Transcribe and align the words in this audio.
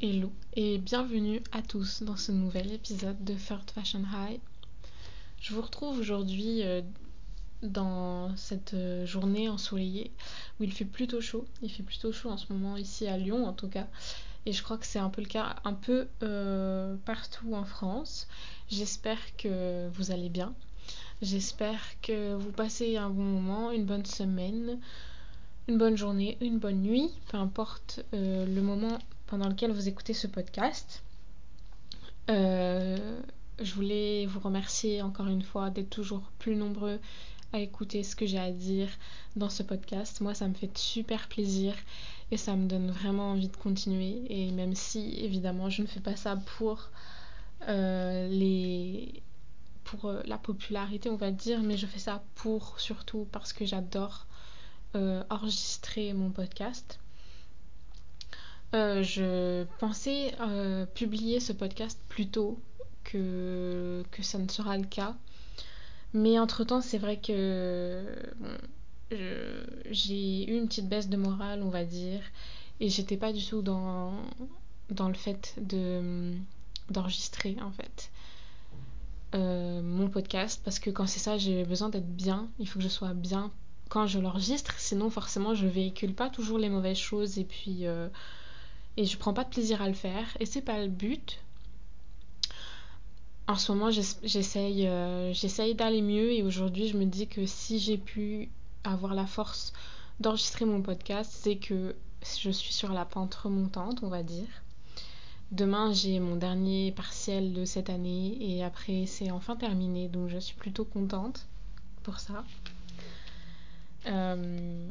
Hello 0.00 0.30
et 0.54 0.78
bienvenue 0.78 1.42
à 1.50 1.60
tous 1.60 2.04
dans 2.04 2.16
ce 2.16 2.30
nouvel 2.30 2.72
épisode 2.72 3.24
de 3.24 3.34
Third 3.34 3.68
Fashion 3.72 4.04
High. 4.14 4.38
Je 5.40 5.52
vous 5.52 5.60
retrouve 5.60 5.98
aujourd'hui 5.98 6.62
euh, 6.62 6.82
dans 7.64 8.36
cette 8.36 8.74
euh, 8.74 9.04
journée 9.06 9.48
ensoleillée 9.48 10.12
où 10.60 10.64
il 10.64 10.72
fait 10.72 10.84
plutôt 10.84 11.20
chaud. 11.20 11.46
Il 11.62 11.70
fait 11.70 11.82
plutôt 11.82 12.12
chaud 12.12 12.30
en 12.30 12.36
ce 12.36 12.52
moment 12.52 12.76
ici 12.76 13.08
à 13.08 13.16
Lyon 13.18 13.44
en 13.44 13.52
tout 13.52 13.66
cas. 13.66 13.88
Et 14.46 14.52
je 14.52 14.62
crois 14.62 14.78
que 14.78 14.86
c'est 14.86 15.00
un 15.00 15.10
peu 15.10 15.20
le 15.20 15.26
cas 15.26 15.56
un 15.64 15.74
peu 15.74 16.06
euh, 16.22 16.94
partout 17.04 17.54
en 17.54 17.64
France. 17.64 18.28
J'espère 18.70 19.18
que 19.36 19.88
vous 19.88 20.12
allez 20.12 20.28
bien. 20.28 20.54
J'espère 21.22 21.80
que 22.02 22.34
vous 22.34 22.52
passez 22.52 22.96
un 22.96 23.10
bon 23.10 23.24
moment, 23.24 23.72
une 23.72 23.84
bonne 23.84 24.06
semaine, 24.06 24.78
une 25.66 25.76
bonne 25.76 25.96
journée, 25.96 26.38
une 26.40 26.58
bonne 26.58 26.82
nuit, 26.82 27.10
peu 27.32 27.36
importe 27.36 28.04
le 28.12 28.60
moment 28.60 28.98
pendant 29.28 29.48
lequel 29.48 29.70
vous 29.70 29.88
écoutez 29.88 30.14
ce 30.14 30.26
podcast. 30.26 31.02
Euh, 32.30 33.20
je 33.60 33.74
voulais 33.74 34.26
vous 34.26 34.40
remercier 34.40 35.02
encore 35.02 35.28
une 35.28 35.42
fois 35.42 35.70
d'être 35.70 35.90
toujours 35.90 36.22
plus 36.38 36.56
nombreux 36.56 36.98
à 37.52 37.60
écouter 37.60 38.02
ce 38.02 38.16
que 38.16 38.26
j'ai 38.26 38.38
à 38.38 38.50
dire 38.50 38.88
dans 39.36 39.50
ce 39.50 39.62
podcast. 39.62 40.20
Moi, 40.20 40.34
ça 40.34 40.48
me 40.48 40.54
fait 40.54 40.76
super 40.76 41.28
plaisir 41.28 41.74
et 42.30 42.36
ça 42.36 42.56
me 42.56 42.66
donne 42.66 42.90
vraiment 42.90 43.32
envie 43.32 43.48
de 43.48 43.56
continuer. 43.56 44.22
Et 44.28 44.50
même 44.50 44.74
si, 44.74 45.14
évidemment, 45.20 45.70
je 45.70 45.82
ne 45.82 45.86
fais 45.86 46.00
pas 46.00 46.16
ça 46.16 46.36
pour 46.58 46.90
euh, 47.68 48.28
euh, 50.04 50.22
la 50.24 50.38
popularité, 50.38 51.10
on 51.10 51.16
va 51.16 51.30
dire, 51.30 51.62
mais 51.62 51.76
je 51.76 51.86
fais 51.86 51.98
ça 51.98 52.22
pour 52.34 52.80
surtout 52.80 53.26
parce 53.30 53.52
que 53.52 53.66
j'adore 53.66 54.26
enregistrer 55.30 56.12
mon 56.12 56.30
podcast. 56.30 56.98
Euh, 58.74 59.02
je 59.02 59.64
pensais 59.78 60.34
euh, 60.40 60.84
publier 60.86 61.40
ce 61.40 61.52
podcast 61.52 61.98
plus 62.08 62.28
tôt 62.28 62.60
que, 63.04 64.04
ça 64.20 64.38
ne 64.38 64.48
sera 64.48 64.76
le 64.76 64.84
cas. 64.84 65.16
Mais 66.12 66.38
entre-temps, 66.38 66.80
c'est 66.80 66.98
vrai 66.98 67.18
que 67.18 68.04
j'ai 69.90 70.50
eu 70.50 70.56
une 70.58 70.68
petite 70.68 70.88
baisse 70.88 71.08
de 71.08 71.16
morale, 71.16 71.62
on 71.62 71.70
va 71.70 71.84
dire. 71.84 72.20
Et 72.80 72.90
j'étais 72.90 73.16
pas 73.16 73.32
du 73.32 73.44
tout 73.44 73.62
dans, 73.62 74.12
dans 74.90 75.08
le 75.08 75.14
fait 75.14 75.54
de 75.60 76.34
d'enregistrer, 76.90 77.56
en 77.60 77.70
fait. 77.70 78.10
Euh, 79.34 79.82
mon 79.82 80.08
podcast 80.08 80.62
parce 80.64 80.78
que 80.78 80.88
quand 80.88 81.06
c'est 81.06 81.18
ça 81.18 81.36
j'ai 81.36 81.62
besoin 81.64 81.90
d'être 81.90 82.08
bien 82.16 82.48
il 82.58 82.66
faut 82.66 82.78
que 82.78 82.82
je 82.82 82.88
sois 82.88 83.12
bien 83.12 83.52
quand 83.90 84.06
je 84.06 84.18
l'enregistre 84.18 84.72
sinon 84.78 85.10
forcément 85.10 85.54
je 85.54 85.66
véhicule 85.66 86.14
pas 86.14 86.30
toujours 86.30 86.56
les 86.56 86.70
mauvaises 86.70 86.96
choses 86.96 87.38
et 87.38 87.44
puis 87.44 87.84
et 88.98 89.04
je 89.04 89.16
prends 89.16 89.32
pas 89.32 89.44
de 89.44 89.48
plaisir 89.48 89.80
à 89.80 89.86
le 89.86 89.94
faire 89.94 90.26
et 90.40 90.44
c'est 90.44 90.60
pas 90.60 90.82
le 90.82 90.88
but. 90.88 91.38
En 93.46 93.54
ce 93.54 93.70
moment, 93.70 93.90
j'essaye 93.90 94.88
euh, 94.88 95.32
j'essaye 95.32 95.76
d'aller 95.76 96.02
mieux 96.02 96.32
et 96.32 96.42
aujourd'hui, 96.42 96.88
je 96.88 96.98
me 96.98 97.04
dis 97.04 97.28
que 97.28 97.46
si 97.46 97.78
j'ai 97.78 97.96
pu 97.96 98.50
avoir 98.82 99.14
la 99.14 99.24
force 99.24 99.72
d'enregistrer 100.18 100.64
mon 100.64 100.82
podcast, 100.82 101.30
c'est 101.32 101.56
que 101.56 101.94
je 102.40 102.50
suis 102.50 102.72
sur 102.72 102.92
la 102.92 103.04
pente 103.04 103.36
remontante, 103.36 104.02
on 104.02 104.08
va 104.08 104.24
dire. 104.24 104.48
Demain, 105.52 105.92
j'ai 105.92 106.18
mon 106.18 106.34
dernier 106.34 106.90
partiel 106.90 107.52
de 107.52 107.64
cette 107.64 107.90
année 107.90 108.36
et 108.40 108.64
après, 108.64 109.06
c'est 109.06 109.30
enfin 109.30 109.54
terminé, 109.54 110.08
donc 110.08 110.28
je 110.28 110.38
suis 110.38 110.56
plutôt 110.56 110.84
contente 110.84 111.46
pour 112.02 112.18
ça. 112.18 112.44
Euh, 114.06 114.90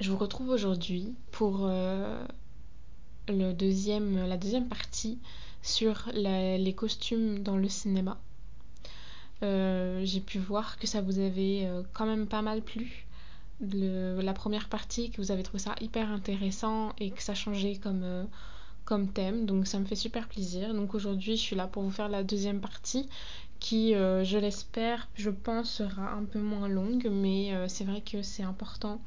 je 0.00 0.10
vous 0.10 0.18
retrouve 0.18 0.48
aujourd'hui 0.48 1.14
pour 1.30 1.60
euh, 1.62 2.26
la 3.30 3.52
deuxième 3.52 4.68
partie 4.68 5.18
sur 5.62 6.08
les 6.14 6.74
costumes 6.74 7.42
dans 7.42 7.56
le 7.56 7.68
cinéma. 7.68 8.18
Euh, 9.42 10.02
j'ai 10.04 10.20
pu 10.20 10.38
voir 10.38 10.78
que 10.78 10.86
ça 10.86 11.00
vous 11.00 11.18
avait 11.18 11.64
euh, 11.64 11.82
quand 11.94 12.04
même 12.04 12.26
pas 12.26 12.42
mal 12.42 12.60
plu. 12.60 13.06
la 13.60 14.32
première 14.34 14.68
partie, 14.68 15.10
que 15.10 15.20
vous 15.20 15.30
avez 15.30 15.42
trouvé 15.42 15.58
ça 15.58 15.74
hyper 15.80 16.10
intéressant 16.10 16.92
et 16.98 17.10
que 17.10 17.22
ça 17.22 17.34
changeait 17.34 17.78
euh, 17.86 18.24
comme 18.84 19.08
thème. 19.08 19.46
Donc 19.46 19.66
ça 19.66 19.78
me 19.78 19.84
fait 19.86 19.96
super 19.96 20.28
plaisir. 20.28 20.74
Donc 20.74 20.94
aujourd'hui, 20.94 21.36
je 21.36 21.42
suis 21.42 21.56
là 21.56 21.66
pour 21.66 21.82
vous 21.82 21.90
faire 21.90 22.08
la 22.08 22.22
deuxième 22.22 22.60
partie 22.60 23.08
qui, 23.60 23.92
je 23.92 24.38
l'espère, 24.38 25.08
je 25.14 25.28
pense, 25.28 25.70
sera 25.70 26.12
un 26.12 26.24
peu 26.24 26.38
moins 26.38 26.68
longue. 26.68 27.08
Mais 27.10 27.52
c'est 27.68 27.84
vrai 27.84 28.00
que 28.00 28.22
c'est 28.22 28.42
important 28.42 29.00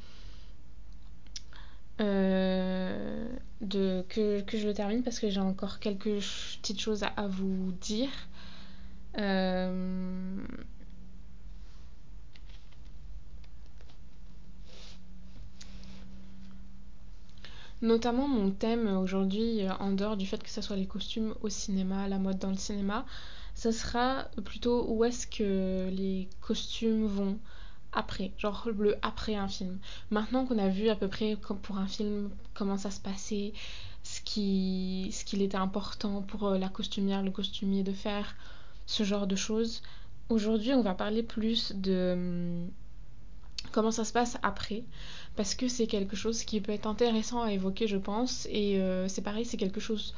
euh, 2.02 3.28
de, 3.62 4.04
que, 4.09 4.44
je 4.52 4.68
le 4.68 4.74
termine 4.74 5.04
parce 5.04 5.20
que 5.20 5.30
j'ai 5.30 5.40
encore 5.40 5.80
quelques 5.80 6.20
petites 6.62 6.80
choses 6.80 7.04
à, 7.04 7.28
vous 7.28 7.72
dire. 7.81 8.09
Euh, 9.20 10.38
notamment 17.84 18.28
mon 18.28 18.50
thème 18.50 18.88
aujourd'hui, 18.98 19.62
euh, 19.66 19.72
en 19.80 19.92
dehors 19.92 20.18
du 20.18 20.25
fait 20.25 20.42
que 20.42 20.50
ce 20.50 20.62
soit 20.62 20.75
les 20.75 20.88
costumes 20.88 21.36
au 21.42 21.50
cinéma, 21.50 22.08
la 22.08 22.18
mode 22.18 22.40
dans 22.40 22.50
le 22.50 22.58
cinéma, 22.58 23.06
ce 23.56 23.72
sera 23.72 24.25
plutôt 24.46 24.86
où 24.90 25.04
est-ce 25.04 25.28
que 25.28 25.90
les 25.92 26.28
costumes 26.42 27.06
vont, 27.06 27.38
après, 27.94 28.31
genre 28.38 28.68
le 28.78 28.98
après 29.02 29.36
un 29.36 29.48
film. 29.48 29.80
Maintenant 30.12 30.46
qu'on 30.46 30.58
a 30.58 30.70
vu 30.70 30.90
à 30.90 30.96
peu 30.96 31.08
près 31.08 31.36
pour 31.36 31.78
un 31.78 31.88
film 31.88 32.30
comment 32.54 32.78
ça 32.78 32.92
se 32.92 33.00
passait, 33.00 33.54
ce 34.04 34.22
qui 34.22 35.09
ce 35.14 35.26
qu'il 35.26 35.42
était 35.42 35.58
important 35.58 36.22
pour 36.22 36.48
euh, 36.48 36.58
la 36.58 36.70
costumière, 36.70 37.24
le 37.24 37.31
costumier 37.31 37.84
de 37.84 37.94
faire 37.94 38.36
ce 38.86 39.04
genre 39.04 39.28
de 39.28 39.36
choses. 39.36 39.81
Aujourd'hui, 40.30 40.74
on 40.74 40.81
va 40.81 40.94
parler 40.94 41.24
plus 41.24 41.74
de 41.76 42.14
hum, 42.14 42.72
comment 43.72 43.92
ça 43.92 44.06
se 44.06 44.14
passe 44.14 44.38
après 44.44 44.84
parce 45.36 45.56
que 45.56 45.68
c'est 45.68 45.88
quelque 45.88 46.16
chose 46.16 46.44
qui 46.44 46.62
peut 46.62 46.72
être 46.72 46.86
intéressant 46.88 47.42
à 47.42 47.52
évoquer, 47.52 47.88
je 47.88 47.98
pense 47.98 48.48
et 48.52 48.80
euh, 48.80 49.08
c'est 49.08 49.22
pareil, 49.22 49.46
c'est 49.46 49.58
quelque 49.58 49.80
chose 49.80 50.14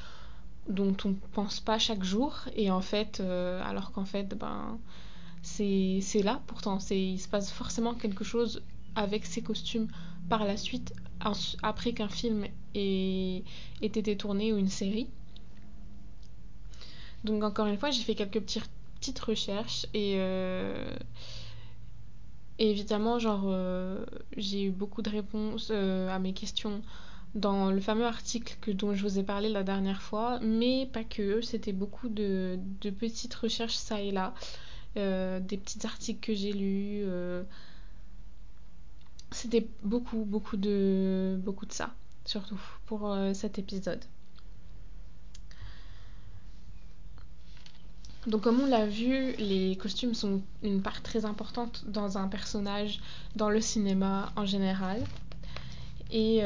dont 0.68 0.96
on 1.06 1.13
pense 1.34 1.59
pas 1.59 1.78
chaque 1.78 2.03
jour 2.03 2.36
et 2.56 2.72
en 2.72 2.81
fait 2.81 3.19
euh, 3.19 3.62
alors 3.63 3.92
qu'en 3.92 4.06
fait 4.06 4.36
ben 4.36 4.80
c'est 5.45 6.23
là 6.23 6.41
pourtant. 6.47 6.79
Il 6.89 7.19
se 7.19 7.28
passe 7.28 7.51
forcément 7.51 7.94
quelque 7.94 8.23
chose 8.23 8.63
avec 8.95 9.25
ces 9.25 9.41
costumes 9.41 9.88
par 10.29 10.44
la 10.44 10.57
suite, 10.57 10.94
après 11.61 11.94
qu'un 11.94 12.09
film 12.09 12.45
ait, 12.73 13.44
été 13.81 14.17
tourné 14.17 14.51
ou 14.53 14.57
une 14.57 14.69
série. 14.69 15.07
Donc 17.23 17.44
encore 17.44 17.67
une 17.67 17.78
fois, 17.78 17.91
j'ai 17.91 18.01
fait 18.01 18.16
quelques 18.16 18.41
petites 18.41 19.19
recherches 19.19 19.85
et, 19.94 20.16
euh, 20.17 20.95
évidemment, 22.57 23.17
euh, 23.23 24.06
j'ai 24.38 24.63
eu 24.63 24.72
beaucoup 24.72 25.01
de 25.01 25.09
réponses 25.09 25.69
euh, 25.72 26.09
à 26.09 26.19
mes 26.19 26.33
questions 26.33 26.81
dans 27.35 27.69
le 27.69 27.81
fameux 27.81 28.06
article 28.06 28.73
dont 28.73 28.94
je 28.94 29.03
vous 29.03 29.19
ai 29.19 29.23
parlé 29.23 29.50
la 29.50 29.63
dernière 29.63 30.01
fois, 30.01 30.39
mais 30.41 30.88
pas 30.91 31.03
que, 31.03 31.41
c'était 31.41 31.73
beaucoup 31.73 32.07
de 32.09 32.57
petites 32.81 33.35
recherches 33.35 33.75
ça 33.75 34.01
et 34.01 34.12
là. 34.12 34.33
Euh, 34.97 35.41
des 35.41 35.57
petits 35.57 35.85
articles 35.85 36.25
que 36.25 36.33
j'ai 36.33 36.53
lus. 36.53 37.03
Euh, 37.03 37.44
c'était 39.31 39.67
beaucoup, 39.83 40.23
beaucoup 40.23 40.56
de, 40.56 41.38
beaucoup 41.44 41.66
de 41.66 41.73
ça, 41.73 41.94
surtout 42.23 42.59
pour 42.85 43.11
euh, 43.11 43.33
cet 43.33 43.59
épisode. 43.59 44.00
Donc 48.25 48.41
comme 48.41 48.61
on 48.61 48.67
l'a 48.67 48.85
vu, 48.85 49.33
les 49.33 49.75
costumes 49.75 50.13
sont 50.13 50.41
une 50.63 50.81
part 50.81 51.01
très 51.03 51.25
importante 51.25 51.83
dans 51.88 52.17
un 52.17 52.29
personnage, 52.29 53.01
dans 53.35 53.50
le 53.50 53.59
cinéma 53.59 54.31
en 54.38 54.45
général. 54.45 55.03
Et 56.12 56.41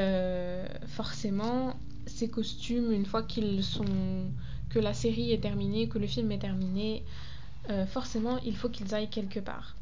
forcément, 0.87 1.77
ces 2.05 2.29
costumes, 2.29 2.91
une 2.91 3.05
fois 3.05 3.23
qu'ils 3.23 3.63
sont 3.63 3.85
que 4.69 4.79
la 4.79 4.93
série 4.93 5.31
est 5.31 5.41
terminée, 5.41 5.87
que 5.87 5.99
le 5.99 6.07
film 6.07 6.31
est 6.31 6.39
terminé, 6.39 7.03
euh, 7.69 7.85
forcément, 7.85 8.39
il 8.39 8.55
faut 8.55 8.69
qu'ils 8.69 8.95
aillent 8.95 9.09
quelque 9.09 9.39
part. 9.39 9.75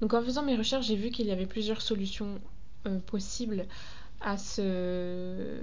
Donc 0.00 0.14
en 0.14 0.22
faisant 0.22 0.42
mes 0.42 0.56
recherches, 0.56 0.86
j'ai 0.86 0.96
vu 0.96 1.10
qu'il 1.10 1.26
y 1.26 1.30
avait 1.30 1.46
plusieurs 1.46 1.80
solutions 1.80 2.40
euh, 2.86 2.98
possibles 3.00 3.66
à 4.20 4.36
ce... 4.36 5.58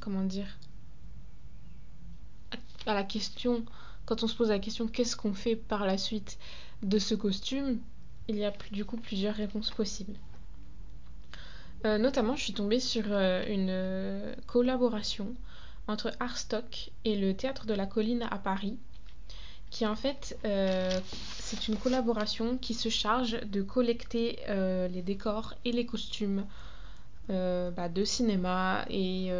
comment 0.00 0.24
dire 0.24 0.58
à 2.86 2.92
la 2.92 3.02
question, 3.02 3.64
quand 4.04 4.22
on 4.22 4.26
se 4.26 4.36
pose 4.36 4.50
la 4.50 4.58
question 4.58 4.86
qu'est-ce 4.86 5.16
qu'on 5.16 5.32
fait 5.32 5.56
par 5.56 5.86
la 5.86 5.96
suite 5.96 6.38
de 6.82 6.98
ce 6.98 7.14
costume, 7.14 7.78
il 8.28 8.36
y 8.36 8.44
a 8.44 8.52
du 8.72 8.84
coup 8.84 8.98
plusieurs 8.98 9.34
réponses 9.34 9.70
possibles. 9.70 10.12
Euh, 11.86 11.96
notamment, 11.96 12.36
je 12.36 12.44
suis 12.44 12.52
tombée 12.52 12.80
sur 12.80 13.06
une 13.06 14.34
collaboration 14.46 15.34
entre 15.88 16.12
Arstock 16.20 16.90
et 17.06 17.16
le 17.16 17.34
Théâtre 17.34 17.64
de 17.64 17.72
la 17.72 17.86
Colline 17.86 18.26
à 18.30 18.36
Paris, 18.36 18.76
qui 19.74 19.84
en 19.86 19.96
fait, 19.96 20.38
euh, 20.44 21.00
c'est 21.40 21.66
une 21.66 21.76
collaboration 21.76 22.56
qui 22.58 22.74
se 22.74 22.88
charge 22.88 23.40
de 23.40 23.60
collecter 23.60 24.38
euh, 24.48 24.86
les 24.86 25.02
décors 25.02 25.54
et 25.64 25.72
les 25.72 25.84
costumes 25.84 26.46
bah, 27.28 27.88
de 27.88 28.04
cinéma 28.04 28.84
et, 28.88 29.30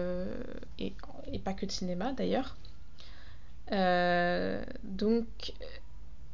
et, 0.78 0.92
et, 1.32 1.38
pas 1.38 1.52
que 1.52 1.66
de 1.66 1.70
cinéma 1.70 2.14
d'ailleurs. 2.14 2.56
donc 4.82 5.52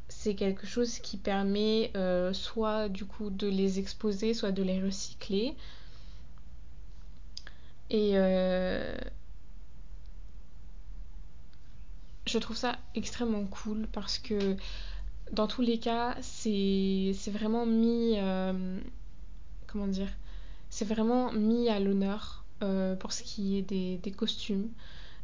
c'est 0.08 0.35
quelque 0.35 0.67
chose 0.67 1.00
qui 1.00 1.17
permet 1.17 1.93
soit 2.32 2.88
du 2.88 3.05
coup 3.05 3.29
de 3.29 3.49
les 3.49 3.81
exposer, 3.81 4.32
soit 4.32 4.52
de 4.52 4.62
les 4.62 4.81
recycler. 4.81 5.55
Et 7.91 8.17
je 12.31 12.38
trouve 12.38 12.56
ça 12.56 12.79
extrêmement 12.94 13.44
cool 13.44 13.87
parce 13.93 14.19
que 14.19 14.56
dans 15.32 15.47
tous 15.47 15.62
les 15.62 15.79
cas, 15.79 16.17
c'est 16.21 17.12
vraiment 17.29 17.67
mis. 17.67 18.15
Euh, 18.19 18.81
comment 19.67 19.87
dire 19.87 20.09
C'est 20.71 20.85
vraiment 20.85 21.32
mis 21.32 21.69
à 21.69 21.81
l'honneur 21.81 22.44
euh, 22.62 22.97
pour 22.97 23.12
ce 23.12 23.23
qui 23.23 23.59
est 23.59 23.62
des, 23.62 24.12
costumes. 24.12 24.69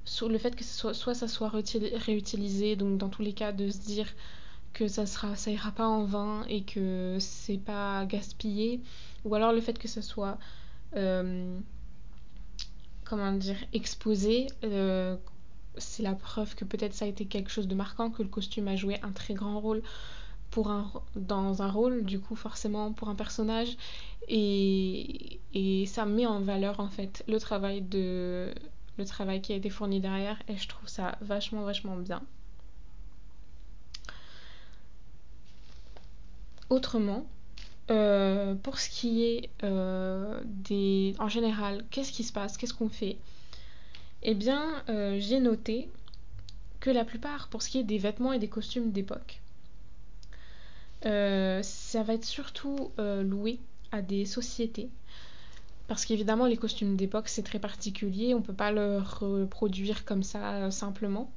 Sur 0.04 0.28
le 0.28 0.38
fait 0.38 0.54
que 0.54 0.64
soit, 0.64 1.14
ça 1.14 1.28
soit 1.28 1.48
réutilisé, 1.50 2.76
donc 2.76 2.98
dans 2.98 3.08
tous 3.08 3.22
les 3.22 3.32
cas, 3.32 3.52
de 3.52 3.70
se 3.70 3.78
dire 3.78 4.06
que 4.72 4.88
ça 4.88 5.04
ira 5.50 5.72
pas 5.72 5.86
en 5.86 6.04
vain 6.04 6.44
et 6.48 6.62
que 6.62 7.16
c'est 7.18 7.58
pas 7.58 8.04
gaspillé 8.04 8.82
ou 9.24 9.34
alors 9.34 9.52
le 9.52 9.62
fait 9.62 9.78
que 9.78 9.88
ça 9.88 10.02
soit 10.02 10.38
euh, 10.96 11.58
comment 13.06 13.32
dire 13.32 13.56
exposé 13.72 14.48
c'est 15.78 16.02
la 16.02 16.14
preuve 16.14 16.54
que 16.54 16.64
peut-être 16.64 16.94
ça 16.94 17.04
a 17.04 17.08
été 17.08 17.26
quelque 17.26 17.50
chose 17.50 17.68
de 17.68 17.74
marquant, 17.74 18.10
que 18.10 18.22
le 18.22 18.28
costume 18.28 18.68
a 18.68 18.76
joué 18.76 18.98
un 19.02 19.12
très 19.12 19.34
grand 19.34 19.60
rôle 19.60 19.82
pour 20.50 20.70
un, 20.70 20.90
dans 21.16 21.62
un 21.62 21.70
rôle, 21.70 22.04
du 22.04 22.20
coup 22.20 22.36
forcément 22.36 22.92
pour 22.92 23.08
un 23.08 23.14
personnage. 23.14 23.76
Et, 24.28 25.40
ça 25.86 26.04
met 26.04 26.26
en 26.26 26.40
valeur 26.40 26.80
en 26.80 26.88
fait 26.88 27.24
le 27.28 27.38
travail, 27.38 27.80
de, 27.80 28.52
le 28.98 29.04
travail 29.04 29.40
qui 29.40 29.52
a 29.52 29.56
été 29.56 29.70
fourni 29.70 30.00
derrière 30.00 30.38
et 30.48 30.56
je 30.56 30.68
trouve 30.68 30.88
ça 30.88 31.16
vachement 31.20 31.62
vachement 31.62 31.96
bien. 31.96 32.22
Autrement, 36.68 37.24
euh, 37.90 38.54
pour 38.56 38.78
ce 38.78 38.90
qui 38.90 39.24
est 39.24 39.50
euh, 39.62 40.40
des... 40.44 41.14
En 41.20 41.28
général, 41.28 41.84
qu'est-ce 41.90 42.10
qui 42.10 42.24
se 42.24 42.32
passe? 42.32 42.56
Qu'est-ce 42.56 42.74
qu'on 42.74 42.88
fait? 42.88 43.16
Eh 44.22 44.34
bien, 44.34 44.82
euh, 44.88 45.16
j'ai 45.20 45.40
noté 45.40 45.88
que 46.80 46.90
la 46.90 47.04
plupart, 47.04 47.48
pour 47.48 47.62
ce 47.62 47.68
qui 47.68 47.78
est 47.78 47.84
des 47.84 47.98
vêtements 47.98 48.32
et 48.32 48.38
des 48.38 48.48
costumes 48.48 48.90
d'époque, 48.90 49.40
euh, 51.04 51.62
ça 51.62 52.02
va 52.02 52.14
être 52.14 52.24
surtout 52.24 52.90
euh, 52.98 53.22
loué 53.22 53.58
à 53.92 54.02
des 54.02 54.24
sociétés. 54.24 54.88
Parce 55.88 56.04
qu'évidemment, 56.04 56.46
les 56.46 56.56
costumes 56.56 56.96
d'époque, 56.96 57.28
c'est 57.28 57.44
très 57.44 57.60
particulier, 57.60 58.34
on 58.34 58.38
ne 58.38 58.44
peut 58.44 58.52
pas 58.52 58.72
le 58.72 58.98
reproduire 58.98 60.04
comme 60.04 60.24
ça 60.24 60.70
simplement. 60.72 61.30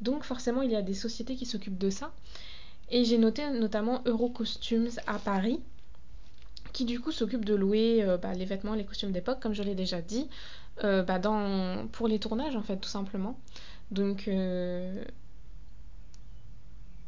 Donc 0.00 0.24
forcément, 0.24 0.62
il 0.62 0.70
y 0.70 0.76
a 0.76 0.82
des 0.82 0.94
sociétés 0.94 1.36
qui 1.36 1.44
s'occupent 1.44 1.78
de 1.78 1.90
ça. 1.90 2.12
Et 2.90 3.04
j'ai 3.04 3.18
noté 3.18 3.48
notamment 3.50 4.02
Eurocostumes 4.06 4.88
à 5.06 5.18
Paris, 5.18 5.60
qui 6.74 6.84
du 6.84 7.00
coup 7.00 7.12
s'occupe 7.12 7.46
de 7.46 7.54
louer 7.54 8.04
bah, 8.20 8.34
les 8.34 8.44
vêtements, 8.44 8.74
les 8.74 8.84
costumes 8.84 9.12
d'époque, 9.12 9.40
comme 9.40 9.54
je 9.54 9.62
l'ai 9.62 9.74
déjà 9.74 10.02
dit, 10.02 10.28
euh, 10.82 11.02
bah 11.04 11.20
pour 11.92 12.08
les 12.08 12.18
tournages 12.18 12.56
en 12.56 12.62
fait 12.62 12.76
tout 12.78 12.88
simplement. 12.88 13.38
Donc 13.90 14.26
euh, 14.28 15.04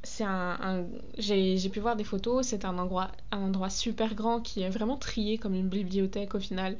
c'est 0.03 0.25
un, 0.25 0.87
j'ai 1.19 1.69
pu 1.71 1.81
voir 1.81 1.97
des 1.97 2.05
photos, 2.05 2.47
c'est 2.47 2.65
un 2.65 2.79
endroit, 2.79 3.11
super 3.71 4.15
grand 4.15 4.41
qui 4.41 4.63
est 4.63 4.71
vraiment 4.71 4.97
trié 4.97 5.37
comme 5.39 5.55
une 5.55 5.69
bibliothèque 5.69 6.35
au 6.35 6.41
final. 6.41 6.77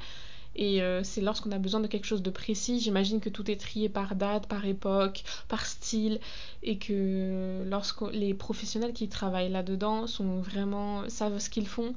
Et 0.55 0.81
euh, 0.81 1.03
c'est 1.03 1.21
lorsqu'on 1.21 1.51
a 1.51 1.59
besoin 1.59 1.81
de 1.81 1.87
quelque 1.87 2.05
chose 2.05 2.23
de 2.23 2.31
précis, 2.31 2.79
j'imagine 2.79 3.19
que 3.19 3.29
tout 3.29 3.51
est 3.51 3.57
trié 3.57 3.89
par 3.89 4.15
date, 4.15 4.47
par 4.47 4.65
époque, 4.65 5.23
par 5.49 5.65
style, 5.67 6.19
et 6.63 6.79
que 6.79 7.63
lorsque 7.69 8.01
les 8.11 8.33
professionnels 8.33 8.93
qui 8.93 9.07
travaillent 9.07 9.51
là-dedans 9.51 10.07
sont 10.07 10.39
vraiment 10.39 11.07
savent 11.09 11.37
ce 11.37 11.49
qu'ils 11.49 11.67
font. 11.67 11.93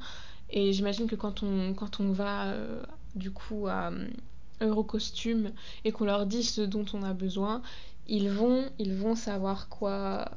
Et 0.50 0.72
j'imagine 0.72 1.06
que 1.06 1.16
quand 1.16 1.42
on, 1.42 1.74
quand 1.74 2.00
on 2.00 2.12
va 2.12 2.46
euh, 2.48 2.82
du 3.14 3.30
coup 3.30 3.66
à, 3.68 3.92
Eurocostume 4.60 5.52
et 5.84 5.92
qu'on 5.92 6.04
leur 6.04 6.26
dit 6.26 6.42
ce 6.42 6.60
dont 6.60 6.84
on 6.92 7.02
a 7.02 7.14
besoin, 7.14 7.62
ils 8.08 8.28
vont, 8.28 8.68
ils 8.78 8.94
vont 8.94 9.14
savoir 9.14 9.68
quoi, 9.68 10.30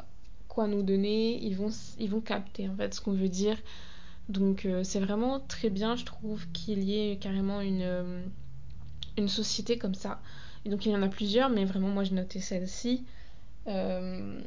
quoi 0.47 0.67
nous 0.67 0.81
donner, 0.81 1.43
ils 1.43 1.55
vont, 1.55 1.69
ils 1.99 2.09
vont 2.09 2.21
capter 2.21 2.69
en 2.69 2.75
fait 2.75 2.93
ce 2.93 3.01
qu'on 3.01 3.13
veut 3.13 3.29
dire. 3.29 3.57
Donc 4.29 4.65
euh, 4.65 4.83
c'est 4.83 4.99
vraiment 4.99 5.39
très 5.41 5.69
bien, 5.69 5.95
je 5.95 6.05
trouve, 6.05 6.47
qu'il 6.53 6.83
y 6.83 7.11
ait 7.11 7.17
carrément 7.17 7.59
une, 7.59 7.81
euh, 7.81 8.23
une 9.17 9.27
société 9.27 9.77
comme 9.77 9.95
ça. 9.95 10.21
Et 10.65 10.69
donc 10.69 10.85
il 10.85 10.93
y 10.93 10.95
en 10.95 11.01
a 11.01 11.09
plusieurs, 11.09 11.49
mais 11.49 11.65
vraiment 11.65 11.89
moi 11.89 12.03
je 12.03 12.13
notais 12.13 12.39
celle-ci. 12.39 13.03
Euh, 13.67 14.39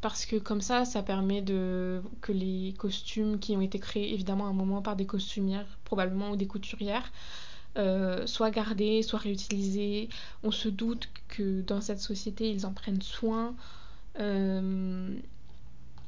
parce 0.00 0.24
que 0.24 0.36
comme 0.36 0.60
ça, 0.60 0.84
ça 0.84 1.02
permet 1.02 1.42
de 1.42 2.02
que 2.20 2.32
les 2.32 2.74
costumes 2.78 3.38
qui 3.38 3.56
ont 3.56 3.60
été 3.60 3.78
créés 3.78 4.12
évidemment 4.14 4.46
à 4.46 4.50
un 4.50 4.54
moment 4.54 4.82
par 4.82 4.96
des 4.96 5.06
costumières, 5.06 5.66
probablement, 5.84 6.30
ou 6.30 6.36
des 6.36 6.46
couturières, 6.46 7.12
euh, 7.76 8.26
soit 8.26 8.50
gardés, 8.50 9.02
soit 9.02 9.18
réutilisés. 9.18 10.08
On 10.42 10.50
se 10.50 10.68
doute 10.68 11.08
que 11.28 11.62
dans 11.62 11.80
cette 11.80 12.00
société, 12.00 12.50
ils 12.50 12.66
en 12.66 12.72
prennent 12.72 13.02
soin. 13.02 13.54
Euh, 14.18 15.14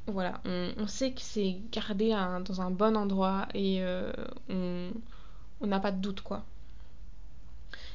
voilà, 0.07 0.41
on, 0.45 0.87
sait 0.87 1.11
que 1.11 1.21
c'est 1.21 1.57
gardé 1.71 2.09
dans 2.45 2.61
un 2.61 2.71
bon 2.71 2.97
endroit 2.97 3.47
et 3.53 3.77
euh, 3.81 4.11
on 4.49 5.67
n'a 5.67 5.79
pas 5.79 5.91
de 5.91 6.01
doute 6.01 6.21
quoi. 6.21 6.43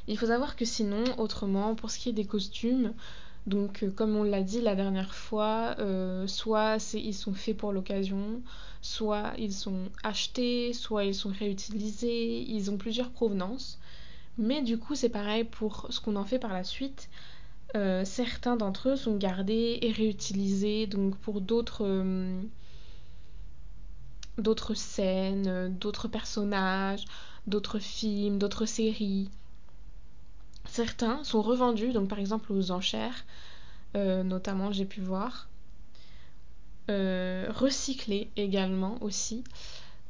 Il 0.06 0.16
faut 0.16 0.26
savoir 0.26 0.56
que 0.56 0.64
sinon, 0.64 1.04
autrement, 1.18 1.74
pour 1.74 1.90
ce 1.90 1.98
qui 1.98 2.08
est 2.08 2.14
des 2.14 2.24
costumes, 2.24 2.94
donc, 3.48 3.82
euh, 3.82 3.90
comme 3.90 4.14
on 4.14 4.24
l'a 4.24 4.42
dit 4.42 4.60
la 4.60 4.74
dernière 4.74 5.14
fois, 5.14 5.74
euh, 5.78 6.26
soit 6.26 6.76
ils 6.94 7.14
sont 7.14 7.32
faits 7.32 7.56
pour 7.56 7.72
l'occasion, 7.72 8.42
soit 8.82 9.32
ils 9.38 9.54
sont 9.54 9.88
achetés, 10.02 10.74
soit 10.74 11.04
ils 11.06 11.14
sont 11.14 11.30
réutilisés, 11.30 12.42
ils 12.42 12.70
ont 12.70 12.76
plusieurs 12.76 13.10
provenances. 13.10 13.78
Mais 14.36 14.62
du 14.62 14.78
coup, 14.78 14.94
c'est 14.94 15.08
pareil 15.08 15.44
pour 15.44 15.86
ce 15.90 16.00
qu'on 16.00 16.16
en 16.16 16.24
fait 16.24 16.38
par 16.38 16.52
la 16.52 16.62
suite. 16.62 17.08
Euh, 17.76 18.04
certains 18.04 18.56
d'entre 18.56 18.90
eux 18.90 18.96
sont 18.96 19.16
gardés 19.16 19.78
et 19.82 19.92
réutilisés 19.92 20.86
donc 20.86 21.16
pour 21.18 21.40
d'autres 21.40 21.86
d'autres 24.38 24.74
scènes, 24.74 25.76
d'autres 25.78 26.08
personnages, 26.08 27.04
d'autres 27.46 27.78
films, 27.78 28.38
d'autres 28.38 28.66
séries. 28.66 29.30
Certains 30.78 31.24
sont 31.24 31.42
revendus, 31.42 31.90
donc 31.90 32.08
par 32.08 32.20
exemple 32.20 32.52
aux 32.52 32.70
enchères, 32.70 33.24
euh, 33.96 34.22
notamment 34.22 34.70
j'ai 34.70 34.84
pu 34.84 35.00
voir. 35.00 35.48
Euh, 36.88 37.48
recyclés 37.52 38.30
également 38.36 38.96
aussi, 39.02 39.42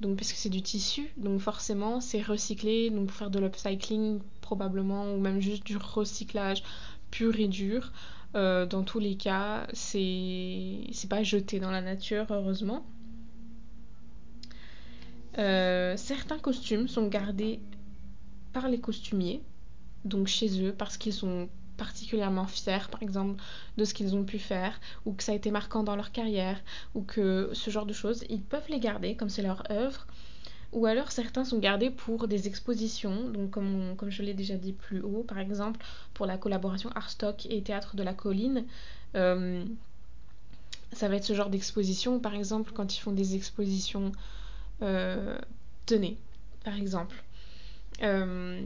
donc 0.00 0.18
parce 0.18 0.30
que 0.30 0.36
c'est 0.36 0.50
du 0.50 0.60
tissu, 0.60 1.10
donc 1.16 1.40
forcément 1.40 2.02
c'est 2.02 2.20
recyclé, 2.20 2.90
donc 2.90 3.06
pour 3.06 3.16
faire 3.16 3.30
de 3.30 3.38
l'upcycling 3.38 4.20
probablement, 4.42 5.10
ou 5.14 5.18
même 5.18 5.40
juste 5.40 5.64
du 5.64 5.78
recyclage 5.78 6.62
pur 7.10 7.40
et 7.40 7.48
dur. 7.48 7.90
Euh, 8.34 8.66
dans 8.66 8.82
tous 8.82 8.98
les 8.98 9.16
cas, 9.16 9.66
c'est 9.72 10.84
pas 11.08 11.22
jeté 11.22 11.60
dans 11.60 11.70
la 11.70 11.80
nature, 11.80 12.26
heureusement. 12.28 12.84
certains 15.34 16.38
costumes 16.38 16.88
sont 16.88 17.08
gardés 17.08 17.58
par 18.52 18.68
les 18.68 18.80
costumiers, 18.80 19.40
donc 20.04 20.26
chez 20.26 20.62
eux 20.62 20.74
parce 20.76 20.96
qu'ils 20.96 21.12
sont 21.12 21.48
particulièrement 21.76 22.46
fiers, 22.46 22.88
par 22.90 23.02
exemple, 23.02 23.40
de 23.76 23.84
ce 23.84 23.94
qu'ils 23.94 24.16
ont 24.16 24.24
pu 24.24 24.38
faire, 24.38 24.80
ou 25.06 25.12
que 25.12 25.22
ça 25.22 25.32
a 25.32 25.34
été 25.34 25.50
marquant 25.50 25.84
dans 25.84 25.96
leur 25.96 26.10
carrière, 26.10 26.60
ou 26.94 27.02
que 27.02 27.50
ce 27.52 27.70
genre 27.70 27.86
de 27.86 27.92
choses, 27.92 28.24
ils 28.28 28.42
peuvent 28.42 28.68
les 28.68 28.80
garder 28.80 29.14
comme 29.14 29.28
c'est 29.28 29.42
leur 29.42 29.62
œuvre. 29.70 30.06
Ou 30.72 30.84
alors 30.86 31.10
certains 31.12 31.44
sont 31.44 31.58
gardés 31.58 31.88
pour 31.90 32.28
des 32.28 32.46
expositions, 32.46 33.30
donc 33.30 33.50
comme, 33.50 33.94
comme 33.96 34.10
je 34.10 34.22
l'ai 34.22 34.34
déjà 34.34 34.56
dit 34.56 34.72
plus 34.72 35.00
haut, 35.00 35.24
par 35.26 35.38
exemple 35.38 35.80
pour 36.12 36.26
la 36.26 36.36
collaboration 36.36 36.90
Artstock 36.94 37.46
et 37.46 37.62
Théâtre 37.62 37.96
de 37.96 38.02
la 38.02 38.12
Colline. 38.12 38.66
Euh, 39.14 39.64
ça 40.92 41.08
va 41.08 41.16
être 41.16 41.24
ce 41.24 41.32
genre 41.32 41.48
d'exposition, 41.48 42.18
par 42.18 42.34
exemple 42.34 42.72
quand 42.74 42.94
ils 42.94 43.00
font 43.00 43.12
des 43.12 43.34
expositions 43.34 44.12
euh, 44.82 45.38
tenez, 45.86 46.18
par 46.64 46.74
exemple. 46.74 47.16
Euh, 48.02 48.60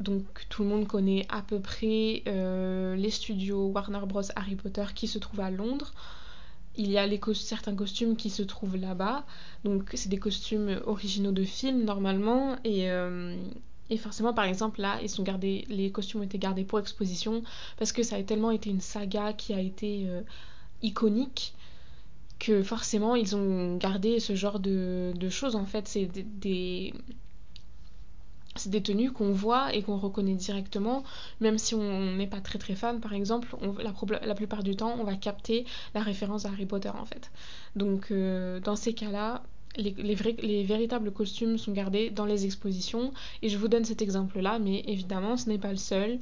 donc 0.00 0.24
tout 0.50 0.62
le 0.62 0.68
monde 0.68 0.86
connaît 0.86 1.26
à 1.30 1.42
peu 1.42 1.60
près 1.60 2.22
euh, 2.26 2.96
les 2.96 3.10
studios 3.10 3.68
Warner 3.68 4.00
Bros. 4.06 4.22
Harry 4.34 4.54
Potter 4.56 4.84
qui 4.94 5.06
se 5.06 5.18
trouvent 5.18 5.40
à 5.40 5.50
Londres. 5.50 5.92
Il 6.76 6.90
y 6.90 6.98
a 6.98 7.06
les 7.06 7.18
certains 7.32 7.74
costumes 7.74 8.16
qui 8.16 8.28
se 8.28 8.42
trouvent 8.42 8.76
là-bas. 8.76 9.24
Donc 9.64 9.90
c'est 9.94 10.10
des 10.10 10.18
costumes 10.18 10.80
originaux 10.84 11.32
de 11.32 11.44
films 11.44 11.84
normalement. 11.84 12.56
Et, 12.64 12.90
euh, 12.90 13.34
et, 13.88 13.96
forcément 13.96 14.34
par 14.34 14.44
exemple 14.44 14.82
là, 14.82 14.98
ils 15.02 15.08
sont 15.08 15.22
gardés, 15.22 15.64
les 15.68 15.90
costumes 15.90 16.20
ont 16.20 16.24
été 16.24 16.38
gardés 16.38 16.64
pour 16.64 16.78
exposition 16.78 17.42
parce 17.78 17.92
que 17.92 18.02
ça 18.02 18.16
a 18.16 18.22
tellement 18.22 18.50
été 18.50 18.68
une 18.68 18.82
saga 18.82 19.32
qui 19.32 19.54
a 19.54 19.60
été 19.60 20.04
euh, 20.08 20.20
iconique 20.82 21.54
que 22.38 22.62
forcément 22.62 23.16
ils 23.16 23.34
ont 23.34 23.78
gardé 23.78 24.20
ce 24.20 24.34
genre 24.34 24.60
de 24.60 25.28
choses 25.30 25.56
en 25.56 25.64
fait. 25.64 25.88
C'est 25.88 26.10
des 26.38 26.92
c'est 28.58 28.70
des 28.70 28.82
tenues 28.82 29.12
qu'on 29.12 29.32
voit 29.32 29.74
et 29.74 29.82
qu'on 29.82 29.96
reconnaît 29.96 30.34
directement, 30.34 31.04
même 31.40 31.58
si 31.58 31.74
on 31.74 32.14
n'est 32.14 32.26
pas 32.26 32.40
très 32.40 32.58
très 32.58 32.74
fan 32.74 33.00
par 33.00 33.12
exemple, 33.12 33.56
la, 33.82 34.34
plupart 34.34 34.62
du 34.62 34.76
temps 34.76 34.96
on 34.98 35.04
va 35.04 35.14
capter 35.14 35.64
la 35.94 36.02
référence 36.02 36.44
à 36.44 36.48
Harry 36.48 36.66
Potter 36.66 36.90
en 36.90 37.04
fait. 37.04 37.30
Donc 37.74 38.10
euh, 38.10 38.60
dans 38.60 38.76
ces 38.76 38.92
cas-là, 38.94 39.42
les, 39.76 39.92
les, 39.92 40.64
véritables 40.64 41.12
costumes 41.12 41.58
sont 41.58 41.72
gardés 41.72 42.10
dans 42.10 42.24
les 42.24 42.44
expositions 42.46 43.12
et 43.42 43.48
je 43.48 43.58
vous 43.58 43.68
donne 43.68 43.84
cet 43.84 44.02
exemple 44.02 44.40
là, 44.40 44.58
mais 44.58 44.82
évidemment 44.86 45.36
ce 45.36 45.48
n'est 45.48 45.58
pas 45.58 45.70
le 45.70 45.76
seul. 45.76 46.18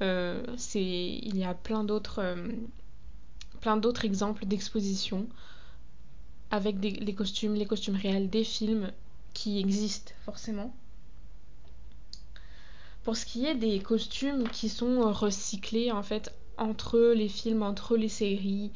Euh, 0.00 0.42
il 0.74 1.36
y 1.36 1.44
a 1.44 1.54
plein 1.54 1.84
d'autres 1.84 2.20
euh, 2.20 4.02
exemples 4.04 4.46
d'expositions 4.46 5.26
avec 6.50 6.76
les 6.80 7.14
costumes, 7.14 7.54
les 7.54 7.66
costumes 7.66 7.96
réels 7.96 8.30
des 8.30 8.44
films 8.44 8.90
qui 9.34 9.58
existent 9.58 10.12
forcément. 10.24 10.72
Pour 13.08 13.16
ce 13.16 13.24
qui 13.24 13.46
est 13.46 13.54
des 13.54 13.78
costumes 13.78 14.46
qui 14.50 14.68
sont 14.68 15.10
recyclés 15.10 15.90
en 15.90 16.02
fait 16.02 16.30
entre 16.58 16.98
les 17.16 17.28
films, 17.30 17.62
entre 17.62 17.96
les 17.96 18.10
séries, 18.10 18.70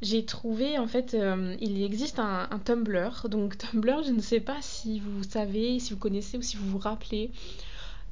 j'ai 0.00 0.24
trouvé 0.24 0.78
en 0.78 0.86
fait 0.86 1.12
euh, 1.12 1.54
il 1.60 1.82
existe 1.82 2.20
un, 2.20 2.48
Tumblr. 2.64 3.28
Donc 3.28 3.58
Tumblr, 3.58 4.02
je 4.02 4.12
ne 4.12 4.22
sais 4.22 4.40
pas 4.40 4.56
si 4.62 5.00
vous 5.00 5.22
savez, 5.24 5.78
si 5.78 5.92
vous 5.92 5.98
connaissez 5.98 6.38
ou 6.38 6.42
si 6.42 6.56
vous 6.56 6.70
vous 6.70 6.78
rappelez. 6.78 7.30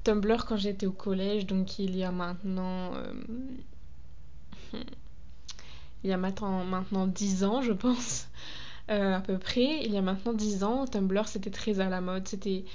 Tumblr 0.04 0.44
quand 0.44 0.58
j'étais 0.58 0.85
au 0.85 0.92
collège, 0.92 1.46
donc 1.46 1.78
il 1.78 1.96
y 1.96 2.04
a 2.04 2.12
maintenant 2.12 2.92
euh, 2.96 3.14
il 6.04 6.11
y 6.11 6.12
a 6.12 6.18
maintenant, 6.18 6.62
maintenant 6.62 7.06
10 7.06 7.44
ans, 7.44 7.62
je 7.62 7.73
pense, 7.73 8.28
euh, 8.90 9.16
à 9.16 9.20
peu 9.20 9.38
près. 9.38 9.82
Il 9.82 9.92
y 9.92 9.96
a 9.96 10.02
maintenant 10.02 10.35
10 10.35 10.62
ans, 10.62 10.85
Tumblr, 10.85 11.26
c'était 11.26 11.49
très 11.49 11.80
à 11.80 11.88
la 11.88 12.02
mode. 12.02 12.28
C'était 12.28 12.66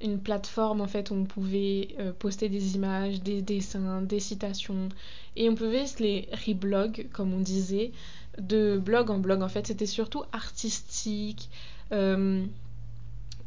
une 0.00 0.18
plateforme, 0.18 0.80
en 0.80 0.86
fait, 0.86 1.10
où 1.10 1.14
on 1.14 1.24
pouvait 1.24 1.88
euh, 1.98 2.12
poster 2.12 2.48
des 2.48 2.76
images, 2.76 3.22
des 3.22 3.42
dessins, 3.42 4.02
des 4.02 4.20
citations. 4.20 4.88
Et 5.36 5.48
on 5.48 5.54
pouvait 5.54 5.84
les 5.98 6.28
reblog, 6.46 7.08
comme 7.12 7.32
on 7.32 7.40
disait, 7.40 7.92
de 8.38 8.78
blog 8.78 9.10
en 9.10 9.18
blog, 9.18 9.42
en 9.42 9.48
fait. 9.48 9.66
C'était 9.66 9.86
surtout 9.86 10.24
artistique. 10.32 11.48
Euh, 11.92 12.44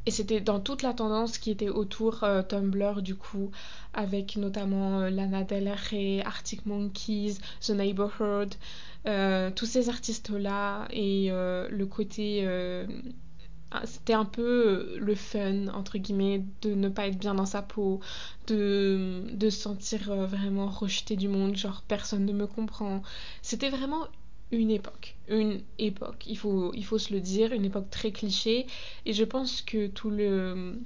et 0.05 0.11
c'était 0.11 0.41
dans 0.41 0.59
toute 0.59 0.81
la 0.81 0.93
tendance 0.93 1.37
qui 1.37 1.51
était 1.51 1.69
autour 1.69 2.25
Tumblr, 2.47 3.01
du 3.01 3.15
coup, 3.15 3.51
avec 3.93 4.37
notamment 4.37 5.01
Lana 5.01 5.43
Del 5.43 5.69
Rey, 5.69 6.21
Arctic 6.25 6.65
Monkeys, 6.65 7.37
The 7.61 7.71
Neighborhood, 7.71 8.55
euh, 9.07 9.49
tous 9.55 9.65
ces 9.65 9.89
artistes-là 9.89 10.87
et 10.91 11.27
euh, 11.31 11.67
le 11.69 11.85
côté... 11.85 12.45
Euh, 13.73 13.77
ah, 13.81 13.85
c'était 13.85 14.13
un 14.13 14.25
peu 14.25 14.97
le 14.99 15.15
fun, 15.15 15.67
entre 15.69 15.97
guillemets, 15.97 16.43
de 16.61 16.73
ne 16.73 16.89
pas 16.89 17.07
être 17.07 17.17
bien 17.17 17.35
dans 17.35 17.45
sa 17.45 17.61
peau, 17.61 17.99
de, 18.47 19.23
de 19.31 19.49
se 19.49 19.59
sentir 19.61 20.13
vraiment 20.27 20.67
rejeté 20.67 21.15
du 21.15 21.27
monde, 21.27 21.55
genre 21.55 21.83
personne 21.87 22.25
ne 22.25 22.33
me 22.33 22.47
comprend. 22.47 23.01
C'était 23.41 23.69
vraiment 23.69 24.07
une 24.51 24.71
époque, 24.71 25.15
une 25.27 25.61
époque, 25.77 26.25
il 26.27 26.37
faut, 26.37 26.73
il 26.73 26.83
faut 26.85 26.97
se 26.97 27.13
le 27.13 27.19
dire, 27.21 27.53
une 27.53 27.65
époque 27.65 27.89
très 27.91 28.11
cliché. 28.11 28.65
Et 29.05 29.13
je 29.13 29.23
pense 29.23 29.61
que 29.61 29.87
tout 29.87 30.09
le, 30.09 30.79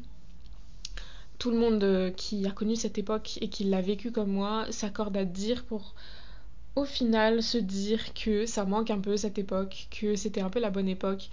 tout 1.39 1.51
le 1.51 1.57
monde 1.57 2.13
qui 2.15 2.45
a 2.47 2.51
connu 2.51 2.75
cette 2.75 2.97
époque 2.97 3.37
et 3.41 3.49
qui 3.49 3.63
l'a 3.65 3.81
vécu 3.81 4.11
comme 4.11 4.31
moi 4.31 4.65
s'accorde 4.71 5.17
à 5.17 5.25
dire 5.25 5.63
pour 5.65 5.93
au 6.75 6.85
final 6.85 7.43
se 7.43 7.57
dire 7.57 8.13
que 8.13 8.45
ça 8.45 8.65
manque 8.65 8.89
un 8.91 8.99
peu 8.99 9.17
cette 9.17 9.37
époque, 9.37 9.87
que 9.91 10.15
c'était 10.15 10.41
un 10.41 10.49
peu 10.49 10.59
la 10.59 10.71
bonne 10.71 10.89
époque 10.89 11.29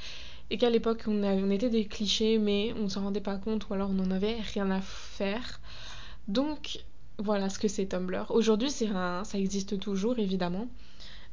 et 0.50 0.58
qu'à 0.58 0.70
l'époque 0.70 1.04
on, 1.06 1.50
était 1.50 1.70
des 1.70 1.86
clichés 1.86 2.38
mais 2.38 2.74
on 2.76 2.88
s'en 2.88 3.02
rendait 3.02 3.20
pas 3.20 3.36
compte 3.36 3.68
ou 3.68 3.74
alors 3.74 3.90
on 3.90 3.94
n'en 3.94 4.10
avait 4.10 4.38
rien 4.40 4.70
à 4.70 4.80
faire. 4.80 5.60
Donc 6.28 6.80
voilà 7.18 7.48
ce 7.48 7.58
que 7.58 7.68
c'est 7.68 7.86
Tumblr. 7.86 8.26
Aujourd'hui 8.30 8.70
c'est 8.70 8.88
ça 8.88 9.38
existe 9.38 9.78
toujours 9.78 10.18
évidemment 10.18 10.68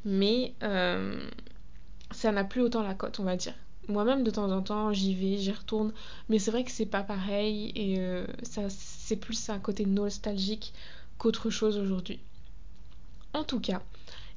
mais 0.06 0.54
euh, 0.64 1.20
ça 2.12 2.32
n'a 2.32 2.44
plus 2.44 2.62
autant 2.62 2.84
la 2.84 2.94
cote 2.94 3.20
on 3.20 3.24
va 3.24 3.36
dire. 3.36 3.54
Moi-même 3.88 4.24
de 4.24 4.32
temps 4.32 4.52
en 4.52 4.62
temps 4.62 4.94
j'y 4.94 5.16
vais, 5.16 5.38
j'y 5.38 5.52
retourne 5.52 5.94
mais 6.30 6.40
c'est 6.40 6.52
vrai 6.52 6.64
que 6.64 6.72
c'est 6.72 6.86
pas 6.86 7.04
pareil 7.04 7.72
et 7.76 8.00
euh, 8.00 8.26
ça 8.44 8.64
c'est 8.70 9.16
plus 9.16 9.50
un 9.50 9.60
côté 9.60 9.86
nostalgique 9.86 10.74
qu'autre 11.18 11.50
chose 11.50 11.78
aujourd'hui. 11.78 12.20
En 13.34 13.44
tout 13.44 13.60
cas, 13.60 13.82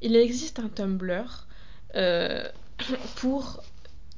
il 0.02 0.16
existe 0.16 0.58
un 0.58 0.68
Tumblr 0.68 1.46
euh, 1.94 2.49
pour 3.16 3.62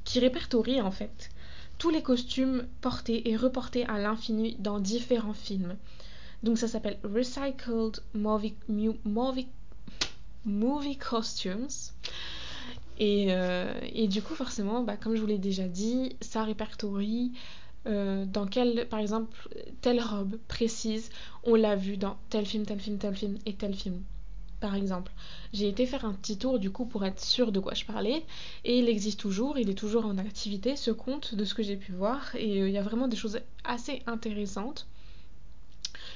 qui 0.05 0.21
répertorie 0.21 0.81
en 0.81 0.91
fait 0.91 1.31
tous 1.79 1.91
les 1.91 2.03
costumes 2.03 2.67
portés 2.81 3.29
et 3.31 3.37
reportés 3.37 3.85
à 3.87 3.99
l'infini 3.99 4.57
dans 4.61 4.79
différents 4.79 5.33
films. 5.35 5.77
Donc 6.43 6.59
ça 6.59 6.69
s'appelle 6.69 6.99
Recycled 7.03 8.01
Movie, 8.15 8.55
Costumes. 10.99 11.69
Et, 12.99 13.29
euh, 13.31 13.73
et, 13.93 14.07
du 14.07 14.23
coup, 14.23 14.35
forcément, 14.35 14.83
bah, 14.83 14.97
comme 14.97 15.17
je 15.17 15.21
vous 15.21 15.27
l'ai 15.27 15.39
déjà 15.39 15.67
dit, 15.67 16.15
ça 16.21 16.45
répertorie 16.45 17.33
euh, 17.87 18.27
dans 18.27 18.47
quel, 18.47 18.87
par 18.89 19.01
exemple, 19.01 19.49
telle 19.81 20.01
robe 20.01 20.37
précise, 20.47 21.11
on 21.43 21.57
l'a 21.57 21.75
vu 21.75 21.97
dans 21.97 22.17
tel 22.31 22.47
film, 22.47 22.65
tel 22.65 22.79
film, 22.79 22.99
tel 22.99 23.17
film 23.17 23.39
et 23.45 23.55
tel 23.55 23.75
film 23.75 24.03
par 24.62 24.76
exemple. 24.76 25.12
J'ai 25.52 25.69
été 25.69 25.85
faire 25.87 26.04
un 26.04 26.14
petit 26.14 26.38
tour 26.38 26.61
du 26.61 26.71
coup 26.71 26.87
pour 26.87 27.04
être 27.04 27.21
sûre 27.21 27.50
de 27.50 27.59
quoi 27.59 27.75
je 27.75 27.85
parlais 27.85 28.25
et 28.64 28.78
il 28.78 28.88
existe 28.88 29.21
toujours, 29.21 29.59
il 29.59 29.69
est 29.69 29.75
toujours 29.75 30.07
en 30.07 30.16
activité 30.19 30.76
ce 30.76 30.92
compte 30.92 31.35
de 31.35 31.45
ce 31.45 31.52
que 31.52 31.64
j'ai 31.64 31.76
pu 31.76 31.90
voir 31.92 32.35
et 32.37 32.62
euh, 32.62 32.69
il 32.69 32.73
y 32.73 32.78
a 32.78 32.83
vraiment 32.83 33.09
des 33.09 33.16
choses 33.16 33.40
assez 33.64 34.02
intéressantes. 34.07 34.87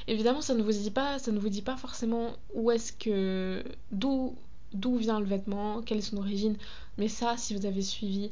Évidemment, 0.07 0.41
ça 0.41 0.55
ne 0.55 0.63
vous 0.63 0.71
dit 0.71 0.93
pas, 0.93 1.19
ça 1.19 1.33
ne 1.33 1.41
vous 1.41 1.49
dit 1.49 1.63
pas 1.63 1.77
forcément 1.77 2.37
où 2.55 2.71
est-ce 2.71 2.93
que 2.93 3.65
d'où 3.91 4.37
d'où 4.73 4.97
vient 4.97 5.19
le 5.19 5.27
vêtement, 5.27 5.83
quelle 5.83 5.99
est 5.99 6.11
son 6.13 6.19
origine, 6.19 6.57
mais 6.99 7.09
ça 7.09 7.37
si 7.37 7.53
vous 7.55 7.67
avez 7.67 7.83
suivi 7.83 8.31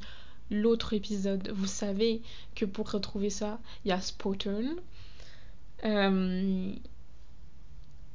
l'autre 0.51 0.93
épisode, 0.93 1.51
vous 1.53 1.67
savez 1.67 2.23
que 2.55 2.65
pour 2.65 2.89
retrouver 2.89 3.31
ça, 3.31 3.59
il 3.85 3.89
y 3.89 3.93
a 3.93 4.01
Spotturn. 4.01 4.77
Euh, 5.85 6.73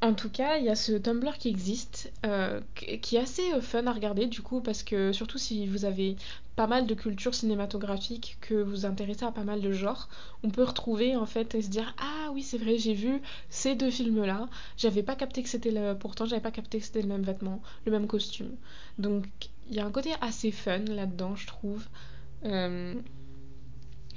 en 0.02 0.14
tout 0.14 0.30
cas, 0.30 0.58
il 0.58 0.64
y 0.64 0.70
a 0.70 0.76
ce 0.76 0.94
Tumblr 0.94 1.38
qui 1.38 1.50
existe, 1.50 2.12
euh, 2.26 2.62
qui 2.74 3.18
est 3.18 3.20
assez 3.20 3.52
euh, 3.52 3.62
fun 3.62 3.86
à 3.86 3.92
regarder 3.92 4.28
du 4.28 4.42
coup, 4.42 4.62
parce 4.62 4.82
que 4.82 5.12
surtout 5.12 5.38
si 5.38 5.68
vous 5.68 5.84
avez 5.84 6.16
pas 6.56 6.68
mal 6.68 6.88
de 6.88 6.94
culture 6.94 7.36
cinématographique, 7.36 8.38
que 8.40 8.54
vous 8.54 8.86
intéressez 8.86 9.26
à 9.26 9.32
pas 9.32 9.44
mal 9.44 9.60
de 9.60 9.72
genres, 9.74 10.08
on 10.44 10.52
peut 10.52 10.64
retrouver 10.64 11.18
en 11.18 11.26
fait 11.26 11.54
et 11.54 11.62
se 11.62 11.70
dire 11.70 11.94
ah 12.00 12.32
oui 12.34 12.44
c'est 12.44 12.58
vrai 12.58 12.78
j'ai 12.78 12.94
vu 12.94 13.22
ces 13.50 13.76
deux 13.76 13.92
films 13.92 14.24
là, 14.24 14.48
j'avais 14.78 15.04
pas 15.04 15.16
capté 15.16 15.44
que 15.44 15.50
c'était 15.50 15.72
le... 15.72 15.94
pourtant 15.96 16.26
j'avais 16.26 16.42
pas 16.42 16.52
capté 16.52 16.80
que 16.80 16.86
c'était 16.86 17.02
le 17.02 17.08
même 17.10 17.24
vêtement, 17.24 17.62
le 17.86 17.92
même 17.92 18.08
costume. 18.08 18.56
Donc 19.00 19.26
il 19.70 19.76
y 19.76 19.80
a 19.80 19.86
un 19.86 19.92
côté 19.92 20.12
assez 20.22 20.52
fun 20.52 20.80
là-dedans 20.80 21.36
je 21.36 21.48
trouve. 21.48 21.86
Euh, 22.46 22.96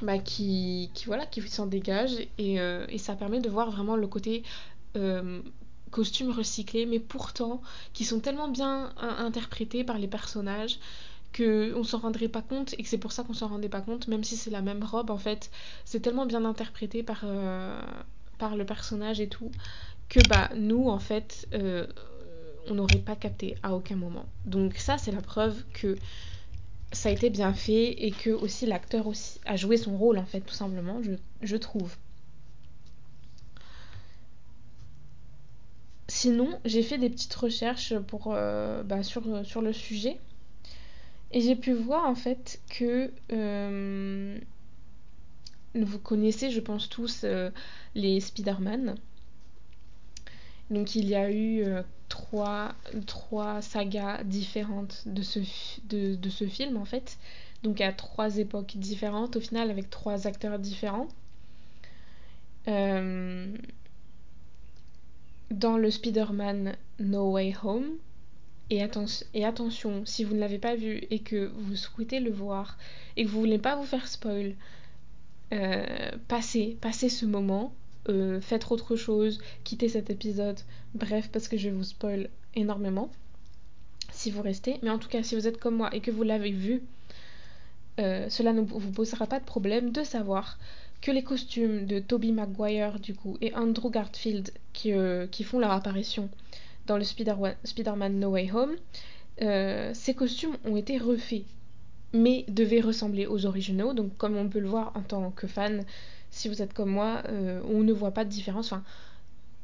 bah, 0.00 0.18
qui, 0.18 0.90
qui 0.94 1.06
voilà 1.06 1.26
qui 1.26 1.42
s'en 1.48 1.66
dégage 1.66 2.12
et, 2.38 2.58
ça 2.98 3.14
permet 3.16 3.40
de 3.40 3.48
voir 3.48 3.70
vraiment 3.70 3.96
le 3.96 4.06
côté 4.06 4.44
costumes 5.92 6.32
recyclés, 6.32 6.86
mais 6.86 6.98
pourtant 6.98 7.62
qui 7.92 8.04
sont 8.04 8.18
tellement 8.18 8.48
bien 8.48 8.92
interprétés 8.98 9.84
par 9.84 9.98
les 9.98 10.08
personnages 10.08 10.80
que 11.32 11.74
on 11.76 11.84
s'en 11.84 11.98
rendrait 11.98 12.28
pas 12.28 12.42
compte 12.42 12.74
et 12.74 12.82
que 12.82 12.88
c'est 12.88 12.98
pour 12.98 13.12
ça 13.12 13.22
qu'on 13.24 13.34
s'en 13.34 13.48
rendait 13.48 13.68
pas 13.68 13.80
compte, 13.80 14.08
même 14.08 14.24
si 14.24 14.36
c'est 14.36 14.50
la 14.50 14.62
même 14.62 14.82
robe 14.84 15.10
en 15.10 15.18
fait, 15.18 15.50
c'est 15.84 16.00
tellement 16.00 16.26
bien 16.26 16.44
interprété 16.44 17.02
par, 17.02 17.20
euh, 17.24 17.80
par 18.38 18.56
le 18.56 18.66
personnage 18.66 19.20
et 19.20 19.28
tout 19.28 19.50
que 20.08 20.20
bah 20.20 20.50
nous 20.56 20.88
en 20.88 20.98
fait 20.98 21.48
euh, 21.54 21.86
on 22.66 22.74
n'aurait 22.74 22.98
pas 22.98 23.16
capté 23.16 23.56
à 23.62 23.74
aucun 23.74 23.96
moment. 23.96 24.26
Donc 24.44 24.76
ça 24.76 24.98
c'est 24.98 25.12
la 25.12 25.22
preuve 25.22 25.64
que 25.72 25.98
ça 26.92 27.08
a 27.08 27.12
été 27.12 27.30
bien 27.30 27.54
fait 27.54 28.04
et 28.04 28.12
que 28.12 28.30
aussi 28.30 28.66
l'acteur 28.66 29.06
aussi 29.06 29.40
a 29.46 29.56
joué 29.56 29.76
son 29.78 29.96
rôle 29.96 30.18
en 30.18 30.26
fait 30.26 30.42
tout 30.42 30.54
simplement 30.54 31.02
je, 31.02 31.12
je 31.40 31.56
trouve. 31.56 31.96
Sinon, 36.22 36.56
j'ai 36.64 36.84
fait 36.84 36.98
des 36.98 37.10
petites 37.10 37.34
recherches 37.34 37.92
euh, 38.26 38.82
bah, 38.84 39.02
sur, 39.02 39.22
le 39.60 39.72
sujet. 39.72 40.20
Et 41.32 41.40
j'ai 41.40 41.56
pu 41.56 41.72
voir 41.72 42.06
en 42.06 42.14
fait 42.14 42.60
que 42.70 43.10
euh, 43.32 44.38
vous 45.74 45.98
connaissez, 45.98 46.52
je 46.52 46.60
pense 46.60 46.88
tous, 46.88 47.22
euh, 47.24 47.50
les 47.96 48.20
Spider-Man. 48.20 48.94
Donc 50.70 50.94
il 50.94 51.08
y 51.08 51.16
a 51.16 51.32
eu 51.32 51.64
trois, 52.08 52.76
sagas 53.60 54.22
différentes 54.22 55.02
de 55.06 55.22
ce, 55.22 55.40
film 56.46 56.76
en 56.76 56.84
fait. 56.84 57.18
Donc 57.64 57.80
à 57.80 57.92
trois 57.92 58.36
époques 58.36 58.76
différentes, 58.76 59.34
au 59.34 59.40
final 59.40 59.72
avec 59.72 59.90
trois 59.90 60.28
acteurs 60.28 60.60
différents. 60.60 61.08
Dans 65.52 65.76
le 65.76 65.90
Spider-Man 65.90 66.76
No 66.98 67.32
Way 67.32 67.54
Home. 67.62 67.86
Et, 68.70 68.82
attention, 68.82 70.02
si 70.06 70.24
vous 70.24 70.34
ne 70.34 70.40
l'avez 70.40 70.58
pas 70.58 70.74
vu 70.74 71.02
et 71.10 71.18
que 71.18 71.52
vous 71.54 71.76
souhaitez 71.76 72.20
le 72.20 72.30
voir 72.30 72.78
et 73.16 73.24
que 73.24 73.30
vous 73.30 73.38
voulez 73.40 73.58
pas 73.58 73.76
vous 73.76 73.84
faire 73.84 74.08
spoil, 74.08 74.54
euh, 75.52 76.10
passez, 76.28 76.78
passez 76.80 77.10
ce 77.10 77.26
moment. 77.26 77.74
euh, 78.08 78.40
faites 78.40 78.70
autre 78.70 78.96
chose, 78.96 79.40
quittez 79.64 79.88
cet 79.88 80.10
épisode, 80.10 80.58
bref, 80.94 81.28
parce 81.30 81.48
que 81.48 81.56
je 81.56 81.68
vous 81.68 81.84
spoil 81.84 82.28
énormément 82.54 83.10
si 84.10 84.30
vous 84.30 84.42
restez. 84.42 84.78
Mais 84.82 84.90
en 84.90 84.98
tout 84.98 85.08
cas, 85.08 85.22
si 85.22 85.34
vous 85.34 85.46
êtes 85.46 85.58
comme 85.58 85.76
moi 85.76 85.94
et 85.94 86.00
que 86.00 86.10
vous 86.10 86.22
l'avez 86.22 86.50
vu, 86.50 86.82
euh, 88.00 88.28
cela 88.28 88.52
ne 88.52 88.62
vous 88.62 88.92
posera 88.92 89.26
pas 89.26 89.38
de 89.40 89.44
problème 89.44 89.92
de 89.92 90.02
savoir 90.02 90.58
que 91.00 91.10
les 91.10 91.22
costumes 91.22 91.84
de 91.86 91.98
Toby 91.98 92.32
Maguire 92.32 93.00
du 93.00 93.14
coup 93.14 93.36
et 93.40 93.52
Andrew 93.54 93.90
Garfield 93.90 94.50
qui, 94.82 94.92
euh, 94.92 95.26
qui 95.26 95.44
font 95.44 95.58
leur 95.58 95.72
apparition 95.72 96.28
dans 96.86 96.96
le 96.96 97.04
Spider-Man 97.04 98.18
No 98.18 98.30
Way 98.30 98.50
Home, 98.52 98.74
ces 99.94 100.14
costumes 100.14 100.56
ont 100.64 100.76
été 100.76 100.98
refaits 100.98 101.44
mais 102.12 102.44
devaient 102.48 102.80
ressembler 102.80 103.26
aux 103.26 103.46
originaux. 103.46 103.94
Donc 103.94 104.16
comme 104.16 104.36
on 104.36 104.48
peut 104.48 104.60
le 104.60 104.68
voir 104.68 104.92
en 104.94 105.02
tant 105.02 105.30
que 105.30 105.46
fan, 105.46 105.84
si 106.30 106.48
vous 106.48 106.62
êtes 106.62 106.72
comme 106.72 106.90
moi, 106.90 107.22
euh, 107.28 107.60
on 107.68 107.82
ne 107.82 107.92
voit 107.92 108.12
pas 108.12 108.24
de 108.24 108.30
différence. 108.30 108.72
Enfin, 108.72 108.84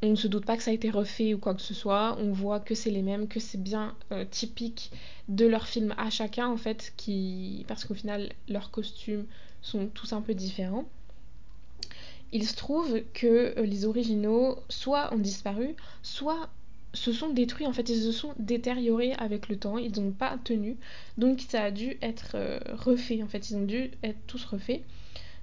on 0.03 0.11
ne 0.11 0.17
se 0.17 0.29
doute 0.29 0.47
pas 0.47 0.57
que 0.57 0.63
ça 0.63 0.71
a 0.71 0.75
été 0.75 0.91
refait 0.91 1.35
ou 1.35 1.39
quoi 1.39 1.55
que 1.55 1.63
ce 1.63 1.75
soit. 1.75 2.17
On 2.21 2.33
voit 2.33 2.61
que 2.61 2.75
c'est 2.75 2.91
les 2.91 3.03
mêmes, 3.03 3.29
que 3.29 3.41
c'est 3.41 3.63
bien 3.63 3.95
euh, 4.13 4.25
typique 4.31 4.93
de 5.29 5.47
leur 5.47 5.67
film 5.67 5.95
à 5.99 6.11
chacun 6.11 6.47
en 6.49 6.57
fait, 6.57 6.93
qui... 6.97 7.65
parce 7.69 7.85
qu'au 7.85 7.95
final 7.95 8.33
leurs 8.49 8.71
costumes 8.71 9.27
sont 9.61 9.87
tous 9.89 10.13
un 10.13 10.23
peu 10.23 10.35
différents. 10.35 10.85
Il 12.33 12.47
se 12.47 12.55
trouve 12.55 13.03
que 13.15 13.55
euh, 13.59 13.65
les 13.65 13.85
originaux 13.85 14.59
soit 14.69 15.13
ont 15.15 15.19
disparu, 15.19 15.75
soit 16.03 16.49
se 16.95 17.13
sont 17.13 17.31
détruits, 17.31 17.67
en 17.67 17.73
fait 17.73 17.89
ils 17.89 18.03
se 18.03 18.13
sont 18.13 18.35
détériorés 18.39 19.13
avec 19.15 19.49
le 19.49 19.59
temps, 19.59 19.77
ils 19.79 20.01
n'ont 20.01 20.11
pas 20.11 20.39
tenu, 20.43 20.77
donc 21.19 21.45
ça 21.47 21.65
a 21.65 21.71
dû 21.71 21.99
être 22.01 22.37
refait, 22.73 23.23
en 23.23 23.29
fait 23.29 23.51
ils 23.51 23.57
ont 23.57 23.65
dû 23.65 23.91
être 24.03 24.19
tous 24.27 24.43
refaits. 24.47 24.81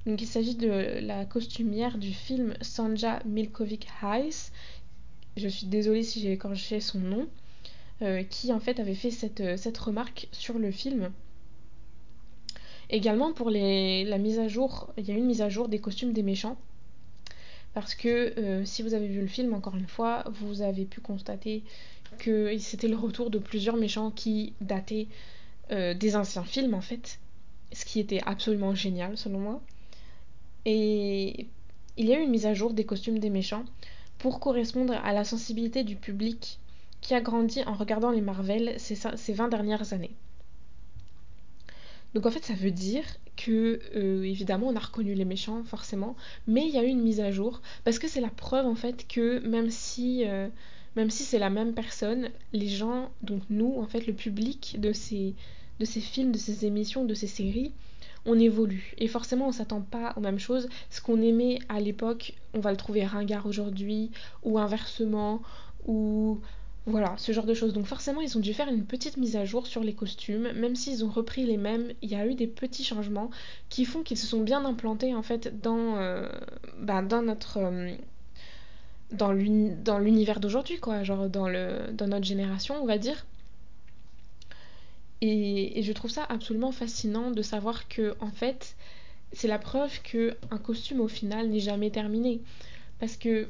Donc 0.07 0.21
il 0.21 0.27
s'agit 0.27 0.55
de 0.55 0.99
la 1.01 1.25
costumière 1.25 1.97
du 1.99 2.13
film 2.13 2.55
Sanja 2.61 3.19
Milkovic 3.25 3.87
Heiss. 4.01 4.51
Je 5.37 5.47
suis 5.47 5.67
désolée 5.67 6.03
si 6.03 6.19
j'ai 6.19 6.31
écorché 6.31 6.79
son 6.79 6.99
nom. 6.99 7.27
Euh, 8.01 8.23
qui 8.23 8.51
en 8.51 8.59
fait 8.59 8.81
avait 8.81 8.93
fait 8.93 9.09
cette, 9.09 9.39
euh, 9.39 9.55
cette, 9.55 9.77
remarque 9.77 10.27
sur 10.33 10.59
le 10.59 10.69
film. 10.69 11.13
Également 12.89 13.31
pour 13.31 13.49
les, 13.49 14.03
la 14.03 14.17
mise 14.17 14.37
à 14.37 14.49
jour, 14.49 14.93
il 14.97 15.05
y 15.05 15.11
a 15.11 15.13
une 15.13 15.25
mise 15.25 15.41
à 15.41 15.47
jour 15.47 15.69
des 15.69 15.79
costumes 15.79 16.11
des 16.11 16.21
méchants. 16.21 16.57
Parce 17.75 17.93
que 17.93 18.33
euh, 18.39 18.65
si 18.65 18.81
vous 18.81 18.95
avez 18.95 19.07
vu 19.07 19.21
le 19.21 19.27
film, 19.27 19.53
encore 19.53 19.75
une 19.75 19.87
fois, 19.87 20.23
vous 20.39 20.63
avez 20.63 20.85
pu 20.85 20.99
constater 21.01 21.63
que 22.17 22.57
c'était 22.57 22.87
le 22.87 22.95
retour 22.95 23.29
de 23.29 23.37
plusieurs 23.37 23.75
méchants 23.75 24.09
qui 24.09 24.53
dataient 24.61 25.07
des 25.69 26.15
anciens 26.15 26.43
films 26.43 26.75
en 26.75 26.81
fait. 26.81 27.19
Ce 27.73 27.85
qui 27.85 27.99
était 27.99 28.21
absolument 28.25 28.75
génial 28.75 29.17
selon 29.17 29.39
moi. 29.39 29.61
Et 30.65 31.47
il 31.97 32.05
y 32.05 32.13
a 32.13 32.19
eu 32.19 32.23
une 32.23 32.29
mise 32.29 32.45
à 32.45 32.53
jour 32.53 32.73
des 32.73 32.85
costumes 32.85 33.19
des 33.19 33.29
méchants 33.29 33.65
pour 34.17 34.39
correspondre 34.39 34.93
à 34.93 35.13
la 35.13 35.23
sensibilité 35.23 35.83
du 35.83 35.95
public 35.95 36.59
qui 37.01 37.13
a 37.13 37.21
grandi 37.21 37.61
en 37.65 37.73
regardant 37.73 38.11
les 38.11 38.21
Marvel 38.21 38.75
ces 38.79 39.33
20 39.33 39.47
dernières 39.47 39.93
années. 39.93 40.15
Donc 42.13 42.25
en 42.25 42.31
fait 42.31 42.43
ça 42.43 42.53
veut 42.53 42.71
dire 42.71 43.03
que 43.35 43.79
euh, 43.95 44.23
évidemment 44.23 44.67
on 44.67 44.75
a 44.75 44.79
reconnu 44.79 45.13
les 45.13 45.25
méchants 45.25 45.63
forcément, 45.63 46.15
mais 46.47 46.67
il 46.67 46.73
y 46.73 46.77
a 46.77 46.83
eu 46.83 46.87
une 46.87 47.01
mise 47.01 47.19
à 47.19 47.31
jour 47.31 47.61
parce 47.83 47.99
que 47.99 48.07
c'est 48.07 48.21
la 48.21 48.29
preuve 48.29 48.65
en 48.65 48.75
fait 48.75 49.07
que 49.07 49.39
même 49.47 49.69
si 49.69 50.23
euh, 50.25 50.47
même 50.95 51.09
si 51.09 51.23
c'est 51.23 51.39
la 51.39 51.49
même 51.49 51.73
personne, 51.73 52.29
les 52.53 52.67
gens 52.67 53.11
donc 53.21 53.41
nous 53.49 53.75
en 53.77 53.85
fait 53.85 54.07
le 54.07 54.13
public 54.13 54.77
de 54.79 54.93
ces 54.93 55.35
de 55.79 55.85
ces 55.85 55.99
films, 55.99 56.31
de 56.31 56.37
ces 56.37 56.65
émissions, 56.65 57.03
de 57.03 57.13
ces 57.13 57.27
séries, 57.27 57.73
on 58.25 58.39
évolue. 58.39 58.93
Et 58.97 59.07
forcément, 59.07 59.47
on 59.47 59.51
s'attend 59.51 59.81
pas 59.81 60.13
aux 60.15 60.21
mêmes 60.21 60.39
choses. 60.39 60.69
Ce 60.89 61.01
qu'on 61.01 61.21
aimait 61.21 61.59
à 61.69 61.79
l'époque, 61.79 62.33
on 62.53 62.59
va 62.59 62.71
le 62.71 62.77
trouver 62.77 63.05
ringard 63.05 63.45
aujourd'hui, 63.45 64.11
ou 64.43 64.57
inversement, 64.57 65.41
ou 65.85 66.39
voilà, 66.85 67.15
ce 67.17 67.31
genre 67.31 67.45
de 67.45 67.53
choses. 67.53 67.73
Donc 67.73 67.85
forcément, 67.85 68.21
ils 68.21 68.37
ont 68.37 68.41
dû 68.41 68.53
faire 68.53 68.67
une 68.67 68.85
petite 68.85 69.17
mise 69.17 69.35
à 69.35 69.45
jour 69.45 69.65
sur 69.67 69.81
les 69.83 69.93
costumes, 69.93 70.51
même 70.53 70.75
s'ils 70.75 71.03
ont 71.03 71.09
repris 71.09 71.45
les 71.45 71.57
mêmes, 71.57 71.91
il 72.01 72.11
y 72.11 72.15
a 72.15 72.27
eu 72.27 72.35
des 72.35 72.47
petits 72.47 72.83
changements 72.83 73.31
qui 73.69 73.85
font 73.85 74.03
qu'ils 74.03 74.17
se 74.17 74.27
sont 74.27 74.41
bien 74.41 74.65
implantés 74.65 75.15
en 75.15 75.23
fait 75.23 75.61
dans, 75.61 75.97
euh, 75.97 76.27
bah, 76.79 77.01
notre 77.01 77.57
euh, 77.57 77.95
dans 79.11 79.31
l'univers 79.31 80.39
d'aujourd'hui 80.39 80.79
quoi, 80.79 81.03
genre 81.03 81.29
dans 81.29 81.49
notre 81.49 82.25
génération, 82.25 82.75
on 82.81 82.85
va 82.85 82.97
dire. 82.97 83.25
Et, 85.21 85.81
je 85.81 85.91
trouve 85.93 86.11
ça 86.11 86.25
absolument 86.27 86.71
fascinant 86.71 87.31
de 87.31 87.41
savoir 87.41 87.87
que, 87.87 88.15
en 88.19 88.31
fait, 88.31 88.75
c'est 89.33 89.47
la 89.47 89.59
preuve 89.59 90.01
que 90.03 90.35
un 90.51 90.57
costume 90.57 90.99
au 91.01 91.07
final 91.07 91.49
n'est 91.49 91.59
jamais 91.59 91.89
terminé. 91.89 92.41
Parce 92.99 93.17
que 93.17 93.47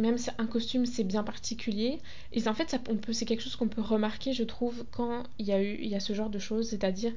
même 0.00 0.16
un 0.38 0.46
costume 0.46 0.86
c'est 0.86 1.04
bien 1.04 1.22
particulier, 1.22 2.00
et 2.32 2.48
en 2.48 2.54
fait 2.54 2.76
c'est 3.12 3.24
quelque 3.24 3.42
chose 3.42 3.56
qu'on 3.56 3.68
peut 3.68 3.80
remarquer, 3.82 4.32
je 4.32 4.44
trouve, 4.44 4.84
quand 4.90 5.24
il 5.38 5.46
y 5.46 5.52
a 5.52 5.62
eu 5.62 5.78
il 5.80 5.88
y 5.88 5.94
a 5.94 6.00
ce 6.00 6.12
genre 6.12 6.30
de 6.30 6.38
choses, 6.38 6.70
c'est-à-dire 6.70 7.12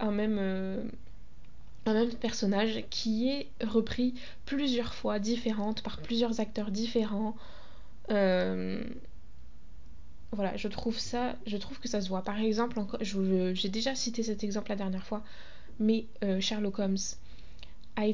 un 0.00 0.10
même 0.10 0.38
euh, 0.38 0.82
un 1.86 1.94
même 1.94 2.10
personnage 2.14 2.84
qui 2.90 3.28
est 3.28 3.48
repris 3.62 4.14
plusieurs 4.46 4.94
fois 4.94 5.18
différentes 5.18 5.82
par 5.82 6.00
plusieurs 6.00 6.40
acteurs 6.40 6.70
différents. 6.70 7.36
Euh, 8.10 8.82
voilà, 10.32 10.56
je 10.56 10.68
trouve 10.68 10.98
ça, 10.98 11.36
je 11.46 11.56
trouve 11.56 11.78
que 11.78 11.88
ça 11.88 12.00
se 12.00 12.08
voit. 12.08 12.22
Par 12.22 12.38
exemple, 12.38 12.80
j'ai 13.00 13.68
déjà 13.68 13.94
cité 13.94 14.22
cet 14.22 14.44
exemple 14.44 14.70
la 14.70 14.76
dernière 14.76 15.04
fois, 15.04 15.22
mais 15.78 16.06
euh, 16.24 16.40
Sherlock 16.40 16.78
Holmes, 16.78 16.96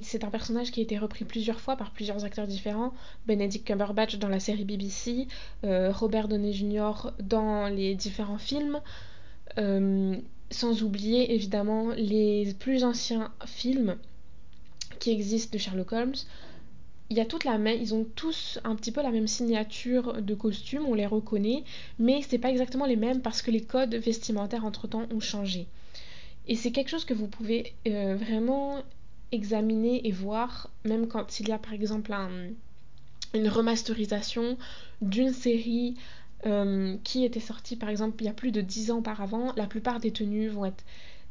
c'est 0.03 0.25
un 0.25 0.31
personnage 0.31 0.71
qui 0.71 0.81
a 0.81 0.83
été 0.83 0.99
repris 0.99 1.25
plusieurs 1.25 1.61
fois 1.61 1.77
par 1.77 1.93
plusieurs 1.93 2.25
acteurs 2.25 2.47
différents. 2.47 2.93
Benedict 3.27 3.67
Cumberbatch 3.67 4.17
dans 4.17 4.29
la 4.29 4.41
série 4.41 4.65
BBC, 4.65 5.27
euh, 5.65 5.93
Robert 5.93 6.29
Downey 6.29 6.53
Jr. 6.53 7.11
dans 7.21 7.69
les 7.69 7.95
différents 7.95 8.39
films, 8.39 8.81
euh, 9.59 10.17
sans 10.51 10.83
oublier 10.83 11.35
évidemment 11.35 11.91
les 11.97 12.55
plus 12.59 12.85
anciens 12.85 13.33
films 13.47 13.97
qui 14.99 15.11
existent 15.11 15.53
de 15.53 15.59
Sherlock 15.59 15.93
Holmes, 15.93 16.15
il 17.11 17.17
y 17.17 17.21
a 17.21 17.25
toute 17.25 17.45
la 17.45 17.57
même, 17.57 17.81
ils 17.81 17.95
ont 17.95 18.05
tous 18.17 18.59
un 18.65 18.75
petit 18.77 18.93
peu 18.93 19.03
la 19.03 19.11
même 19.11 19.27
signature 19.27 20.21
de 20.21 20.35
costume, 20.35 20.85
on 20.87 20.95
les 20.95 21.07
reconnaît, 21.07 21.65
mais 21.99 22.21
c'est 22.29 22.39
pas 22.39 22.51
exactement 22.51 22.85
les 22.85 22.97
mêmes 22.97 23.23
parce 23.23 23.41
que 23.41 23.51
les 23.51 23.63
codes 23.63 23.95
vestimentaires 23.95 24.67
entre 24.67 24.89
temps 24.89 25.07
ont 25.11 25.21
changé. 25.21 25.67
Et 26.49 26.55
c'est 26.55 26.71
quelque 26.71 26.89
chose 26.89 27.05
que 27.05 27.15
vous 27.15 27.29
pouvez 27.29 27.73
euh, 27.87 28.17
vraiment 28.17 28.83
examiner 29.33 30.07
et 30.07 30.13
voir, 30.13 30.71
même 30.85 31.09
quand 31.09 31.41
il 31.41 31.49
y 31.49 31.53
a 31.53 31.59
par 31.59 31.73
exemple 31.73 32.15
une 33.35 33.49
remasterisation 33.49 34.57
d'une 35.03 35.33
série 35.33 35.97
euh, 36.47 36.97
qui 37.05 37.25
était 37.25 37.41
sortie 37.41 37.77
par 37.77 37.89
exemple 37.89 38.23
il 38.23 38.27
y 38.27 38.31
a 38.31 38.33
plus 38.33 38.53
de 38.53 38.61
10 38.61 38.91
ans 38.91 38.99
auparavant, 38.99 39.53
la 39.57 39.67
plupart 39.67 40.01
des 40.01 40.13
tenues 40.13 40.49
vont 40.49 40.65
être 40.65 40.85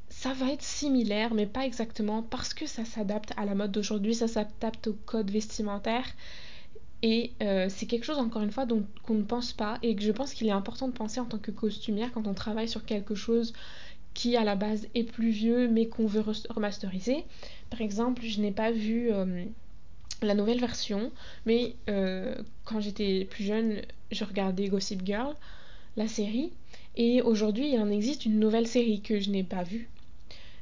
ça 0.10 0.34
va 0.34 0.52
être 0.52 0.64
similaire, 0.64 1.34
mais 1.34 1.46
pas 1.46 1.66
exactement, 1.66 2.24
parce 2.24 2.54
que 2.54 2.66
ça 2.66 2.86
s'adapte 2.86 3.34
à 3.38 3.46
la 3.46 3.56
mode 3.56 3.72
d'aujourd'hui, 3.72 4.16
ça 4.16 4.28
s'adapte 4.28 4.88
au 4.88 4.94
code 5.06 5.30
vestimentaire. 5.30 6.06
Et 7.04 7.34
euh, 7.44 7.68
c'est 7.70 7.86
quelque 7.86 8.06
chose, 8.06 8.18
encore 8.18 8.42
une 8.42 8.52
fois, 8.52 8.66
dont 8.66 8.84
qu'on 9.04 9.14
ne 9.14 9.24
pense 9.24 9.54
pas, 9.54 9.78
et 9.84 9.96
que 9.96 10.02
je 10.02 10.12
pense 10.12 10.34
qu'il 10.34 10.48
est 10.48 10.52
important 10.52 10.88
de 10.88 10.94
penser 10.94 11.20
en 11.20 11.26
tant 11.26 11.38
que 11.38 11.52
costumière 11.52 12.12
quand 12.14 12.26
on 12.26 12.34
travaille 12.34 12.68
sur 12.68 12.86
quelque 12.86 13.16
chose 13.16 13.54
qui 14.18 14.36
à 14.36 14.44
la 14.44 14.56
base 14.56 14.88
est 14.96 15.04
plus 15.04 15.30
vieux, 15.30 15.68
mais 15.68 15.86
qu'on 15.86 16.08
veut 16.08 16.24
remasteriser. 16.50 17.24
Par 17.70 17.82
exemple, 17.82 18.24
je 18.24 18.42
n'ai 18.42 18.52
pas 18.52 18.72
vu 18.72 19.12
euh, 19.12 19.46
la 20.24 20.34
nouvelle 20.34 20.60
version, 20.60 21.12
mais 21.46 21.76
euh, 21.88 22.36
quand 22.66 22.80
j'étais 22.80 23.26
plus 23.30 23.44
jeune, 23.44 23.84
je 24.12 24.24
regardais 24.24 24.70
Gossip 24.70 25.06
Girl, 25.06 25.36
la 25.98 26.08
série, 26.08 26.52
et 26.96 27.22
aujourd'hui, 27.22 27.72
il 27.72 27.80
en 27.80 27.92
existe 27.92 28.26
une 28.26 28.40
nouvelle 28.40 28.66
série 28.66 29.02
que 29.02 29.20
je 29.20 29.30
n'ai 29.30 29.44
pas 29.44 29.62
vue, 29.62 29.88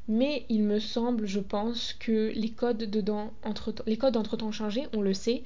mais 0.09 0.45
il 0.49 0.63
me 0.63 0.79
semble, 0.79 1.25
je 1.25 1.39
pense, 1.39 1.93
que 1.93 2.33
les 2.35 2.49
codes 2.49 2.89
dedans, 2.89 3.31
entre 3.45 3.73
les 3.85 3.95
codes 3.95 4.17
entre 4.17 4.35
temps 4.35 4.47
ont 4.47 4.51
changé, 4.51 4.83
on 4.93 4.99
le 5.01 5.13
sait, 5.13 5.43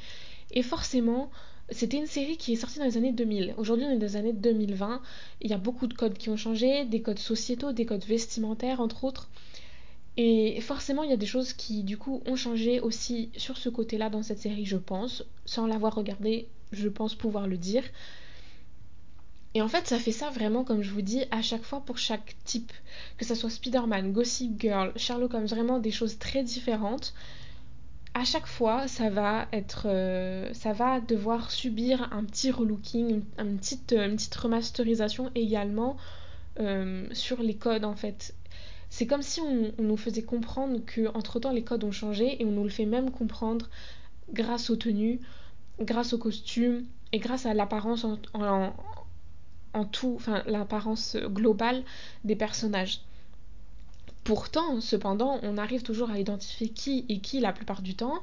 et 0.50 0.64
forcément, 0.64 1.30
c'était 1.72 1.98
une 1.98 2.08
série 2.08 2.38
qui 2.38 2.54
est 2.54 2.56
sortie 2.56 2.80
dans 2.80 2.86
les 2.86 2.98
années 2.98 3.12
2000. 3.12 3.56
Aujourd'hui, 3.58 3.86
on 3.86 3.92
est 3.92 3.98
dans 3.98 4.06
les 4.06 4.16
années 4.16 4.34
2020. 4.34 5.02
Il 5.42 5.50
y 5.50 5.54
a 5.54 5.58
beaucoup 5.58 5.88
de 5.88 5.94
codes 5.94 6.18
qui 6.18 6.30
ont 6.30 6.38
changé, 6.38 6.86
des 6.86 7.02
codes 7.02 7.20
sociétaux, 7.20 7.72
des 7.72 7.86
codes 7.86 8.06
vestimentaires, 8.06 8.82
entre 8.82 9.04
autres. 9.04 9.30
Et 10.18 10.60
forcément, 10.62 11.04
il 11.04 11.10
y 11.10 11.14
a 11.14 11.18
des 11.18 11.26
choses 11.26 11.54
qui, 11.54 11.84
du 11.84 11.98
coup, 11.98 12.22
ont 12.26 12.36
changé 12.36 12.80
aussi 12.80 13.30
sur 13.38 13.58
ce 13.58 13.70
côté-là 13.70 14.10
dans 14.10 14.24
cette 14.24 14.40
série, 14.40 14.66
je 14.66 14.78
pense. 14.78 15.24
Sans 15.46 15.66
l'avoir 15.66 15.96
regardée, 15.96 16.48
je 16.72 16.90
pense 16.90 17.16
pouvoir 17.16 17.48
le 17.48 17.58
dire. 17.58 17.84
Et 19.56 19.62
en 19.62 19.68
fait, 19.68 19.88
ça 19.88 19.98
fait 19.98 20.12
ça 20.12 20.30
vraiment, 20.30 20.64
comme 20.64 20.82
je 20.82 20.92
vous 20.92 21.02
dis, 21.02 21.24
à 21.32 21.42
chaque 21.42 21.64
fois 21.64 21.82
pour 21.82 21.98
chaque 21.98 22.36
type. 22.46 22.72
Que 23.18 23.26
ça 23.26 23.36
soit 23.36 23.50
Spider-Man, 23.50 24.12
Gossip 24.12 24.60
Girl, 24.60 24.92
Sherlock 24.96 25.34
Holmes, 25.34 25.46
vraiment 25.46 25.80
des 25.80 25.92
choses 25.92 26.18
très 26.20 26.44
différentes. 26.44 27.14
À 28.20 28.26
chaque 28.26 28.48
fois, 28.48 28.90
ça 28.90 29.10
va 29.10 29.48
être, 29.54 29.84
euh, 29.86 30.54
ça 30.54 30.74
va 30.74 31.00
devoir 31.00 31.52
subir 31.52 32.12
un 32.12 32.26
petit 32.26 32.52
relooking, 32.52 33.22
une, 33.40 33.58
petite, 33.58 34.36
remasterisation 34.36 35.32
également 35.36 35.96
euh, 36.60 37.08
sur 37.14 37.42
les 37.42 37.56
codes 37.56 37.86
en 37.86 37.96
fait. 37.96 38.36
C'est 38.90 39.08
comme 39.08 39.22
si 39.22 39.40
on, 39.40 39.72
nous 39.82 39.96
faisait 39.96 40.24
comprendre 40.24 40.82
que 40.86 41.08
entre 41.16 41.40
temps 41.40 41.54
les 41.54 41.64
codes 41.64 41.86
ont 41.86 41.94
changé 41.94 42.42
et 42.42 42.46
on 42.46 42.52
nous 42.52 42.66
le 42.66 42.70
fait 42.70 42.86
même 42.86 43.10
comprendre 43.10 43.70
grâce 44.34 44.70
aux 44.70 44.76
tenues, 44.76 45.22
grâce 45.80 46.12
au 46.12 46.18
costume 46.18 46.84
et 47.14 47.20
grâce 47.20 47.46
à 47.46 47.54
l'apparence 47.54 48.04
en, 48.04 48.20
en, 48.34 48.74
en 49.74 49.86
tout, 49.86 50.16
enfin 50.18 50.44
l'apparence 50.46 51.16
globale 51.16 51.84
des 52.26 52.36
personnages. 52.36 53.00
Pourtant, 54.30 54.80
cependant, 54.80 55.40
on 55.42 55.58
arrive 55.58 55.82
toujours 55.82 56.12
à 56.12 56.20
identifier 56.20 56.70
qui 56.70 57.04
est 57.10 57.18
qui 57.18 57.40
la 57.40 57.52
plupart 57.52 57.82
du 57.82 57.96
temps, 57.96 58.20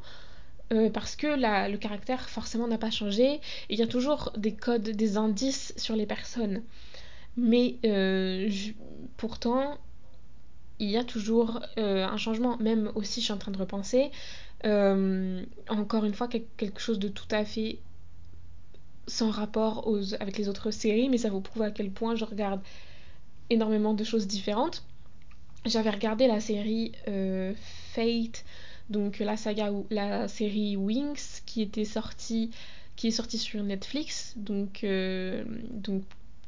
euh, 0.73 0.89
parce 0.89 1.17
que 1.17 1.27
le 1.27 1.77
caractère 1.79 2.31
forcément 2.31 2.69
n'a 2.69 2.79
pas 2.79 2.93
changé, 2.93 3.25
et 3.35 3.41
il 3.71 3.77
y 3.77 3.83
a 3.83 3.89
toujours 3.89 4.31
des 4.37 4.55
codes, 4.55 4.89
des 4.89 5.17
indices 5.17 5.75
sur 5.77 5.97
les 5.97 6.07
personnes. 6.07 6.63
Mais 7.37 7.79
euh, 7.85 8.49
pourtant, 9.17 9.79
il 10.79 10.91
y 10.91 10.97
a 10.97 11.03
toujours 11.03 11.61
euh, 11.77 12.07
un 12.07 12.17
changement, 12.19 12.57
même 12.59 12.93
aussi 12.95 13.19
je 13.19 13.25
suis 13.25 13.33
en 13.33 13.39
train 13.39 13.51
de 13.51 13.59
repenser, 13.59 14.13
encore 14.63 16.05
une 16.05 16.15
fois 16.15 16.29
quelque 16.29 16.79
chose 16.79 17.01
de 17.01 17.09
tout 17.09 17.27
à 17.33 17.45
fait 17.45 17.81
sans 19.09 19.31
rapport 19.31 19.93
avec 20.21 20.39
les 20.39 20.49
autres 20.49 20.71
séries, 20.71 21.09
mais 21.09 21.19
ça 21.19 21.31
vous 21.31 21.41
prouve 21.41 21.63
à 21.63 21.73
quel 21.73 21.91
point 21.91 22.15
je 22.15 22.25
regarde 22.25 22.61
énormément 23.51 23.93
de 23.93 24.05
choses 24.05 24.29
différentes. 24.29 24.85
J'avais 25.67 25.91
regardé 25.91 26.29
la 26.29 26.41
série 26.41 26.93
euh, 27.09 27.53
Fate, 27.93 28.45
donc 28.89 29.19
la 29.19 29.37
saga 29.37 29.73
la 29.91 30.29
série 30.29 30.77
Wings 30.77 31.41
qui 31.45 31.61
était 31.61 31.85
sortie 31.85 32.51
qui 32.95 33.09
est 33.09 33.13
sortie 33.13 33.39
sur 33.39 33.63
Netflix, 33.63 34.35
donc 34.37 34.85
euh, 34.85 35.45
donc 35.71 36.03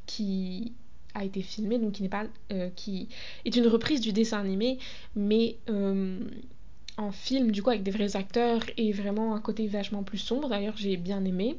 qui 0.05 0.71
a 1.13 1.25
été 1.25 1.41
filmée, 1.41 1.77
donc 1.77 1.93
qui 1.93 2.03
n'est 2.03 2.09
pas 2.09 2.25
euh, 2.53 2.69
qui 2.75 3.09
est 3.45 3.55
une 3.55 3.67
reprise 3.67 3.99
du 3.99 4.13
dessin 4.13 4.39
animé, 4.39 4.79
mais 5.15 5.57
en 6.97 7.11
film 7.11 7.51
du 7.51 7.61
coup 7.61 7.69
avec 7.69 7.83
des 7.83 7.91
vrais 7.91 8.15
acteurs 8.15 8.61
et 8.77 8.93
vraiment 8.93 9.35
un 9.35 9.41
côté 9.41 9.67
vachement 9.67 10.03
plus 10.03 10.17
sombre. 10.17 10.49
D'ailleurs, 10.49 10.77
j'ai 10.77 10.97
bien 10.97 11.23
aimé. 11.25 11.57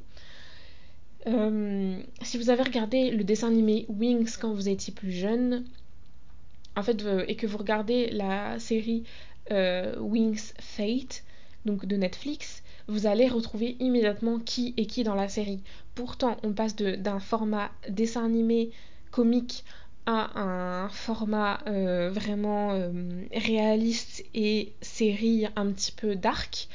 Si 2.23 2.39
vous 2.39 2.49
avez 2.49 2.63
regardé 2.63 3.11
le 3.11 3.23
dessin 3.23 3.49
animé 3.49 3.85
Wings 3.89 4.37
quand 4.41 4.55
vous 4.55 4.69
étiez 4.69 4.95
plus 4.95 5.13
jeune, 5.13 5.65
en 6.77 6.83
fait, 6.83 7.03
euh, 7.05 7.25
et 7.29 7.37
que 7.37 7.47
vous 7.47 7.59
regardez 7.59 8.11
la 8.11 8.59
série 8.59 9.05
euh, 9.51 9.99
Wings 9.99 10.53
Fate, 10.59 11.25
donc 11.65 11.87
de 11.87 11.97
Netflix, 11.97 12.63
vous 12.89 13.07
allez 13.07 13.29
retrouver 13.29 13.77
immédiatement 13.81 14.39
qui 14.39 14.75
est 14.77 14.87
qui 14.87 15.05
dans 15.05 15.15
la 15.15 15.29
série. 15.29 15.63
Pourtant, 15.95 16.37
on 16.43 16.53
passe 16.53 16.75
d'un 16.77 17.21
format 17.21 17.71
dessin 17.89 18.25
animé 18.25 18.71
comique 19.11 19.65
à 20.07 20.41
un 20.41 20.89
format 20.89 21.61
euh, 21.67 22.11
vraiment 22.11 22.71
réaliste 23.33 24.25
et 24.35 24.73
série 24.81 25.47
un 25.57 25.71
petit 25.71 25.93
peu 25.93 26.17
dark. 26.17 26.69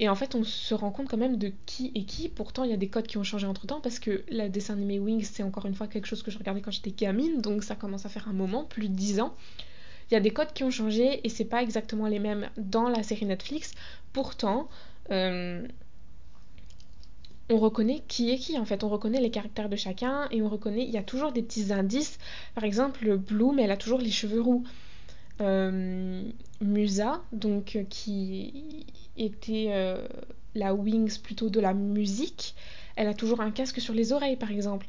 Et 0.00 0.08
en 0.08 0.14
fait, 0.14 0.36
on 0.36 0.44
se 0.44 0.74
rend 0.74 0.92
compte 0.92 1.08
quand 1.08 1.16
même 1.16 1.36
de 1.36 1.52
qui 1.66 1.90
est 1.96 2.04
qui. 2.04 2.28
Pourtant, 2.28 2.62
il 2.62 2.70
y 2.70 2.72
a 2.72 2.76
des 2.76 2.88
codes 2.88 3.08
qui 3.08 3.18
ont 3.18 3.24
changé 3.24 3.48
entre 3.48 3.66
temps 3.66 3.80
parce 3.80 3.98
que 3.98 4.22
la 4.28 4.48
dessin 4.48 4.74
animé 4.74 5.00
Wings, 5.00 5.24
c'est 5.24 5.42
encore 5.42 5.66
une 5.66 5.74
fois 5.74 5.88
quelque 5.88 6.06
chose 6.06 6.22
que 6.22 6.30
je 6.30 6.38
regardais 6.38 6.60
quand 6.60 6.70
j'étais 6.70 6.92
gamine, 6.92 7.40
donc 7.40 7.64
ça 7.64 7.74
commence 7.74 8.06
à 8.06 8.08
faire 8.08 8.28
un 8.28 8.32
moment, 8.32 8.64
plus 8.64 8.88
de 8.88 8.94
10 8.94 9.20
ans. 9.20 9.34
Il 10.10 10.14
y 10.14 10.16
a 10.16 10.20
des 10.20 10.30
codes 10.30 10.52
qui 10.54 10.62
ont 10.62 10.70
changé 10.70 11.20
et 11.24 11.28
c'est 11.28 11.44
pas 11.44 11.62
exactement 11.62 12.06
les 12.06 12.20
mêmes 12.20 12.48
dans 12.56 12.88
la 12.88 13.02
série 13.02 13.26
Netflix. 13.26 13.74
Pourtant, 14.12 14.68
euh, 15.10 15.66
on 17.50 17.58
reconnaît 17.58 18.02
qui 18.06 18.30
est 18.30 18.38
qui 18.38 18.56
en 18.56 18.64
fait, 18.64 18.84
on 18.84 18.88
reconnaît 18.88 19.20
les 19.20 19.30
caractères 19.30 19.68
de 19.68 19.76
chacun 19.76 20.28
et 20.30 20.42
on 20.42 20.48
reconnaît, 20.48 20.84
il 20.84 20.90
y 20.90 20.96
a 20.98 21.02
toujours 21.02 21.32
des 21.32 21.42
petits 21.42 21.72
indices. 21.72 22.18
Par 22.54 22.62
exemple, 22.62 23.16
Bloom, 23.16 23.58
elle 23.58 23.72
a 23.72 23.76
toujours 23.76 23.98
les 23.98 24.12
cheveux 24.12 24.40
roux. 24.40 24.64
Euh, 25.40 26.22
Musa, 26.60 27.22
donc 27.32 27.76
euh, 27.76 27.84
qui 27.88 28.86
était 29.18 29.68
euh, 29.70 30.06
la 30.54 30.74
Wings 30.74 31.20
plutôt 31.20 31.50
de 31.50 31.60
la 31.60 31.74
musique, 31.74 32.54
elle 32.96 33.08
a 33.08 33.14
toujours 33.14 33.40
un 33.40 33.50
casque 33.50 33.80
sur 33.80 33.94
les 33.94 34.12
oreilles 34.12 34.36
par 34.36 34.50
exemple. 34.50 34.86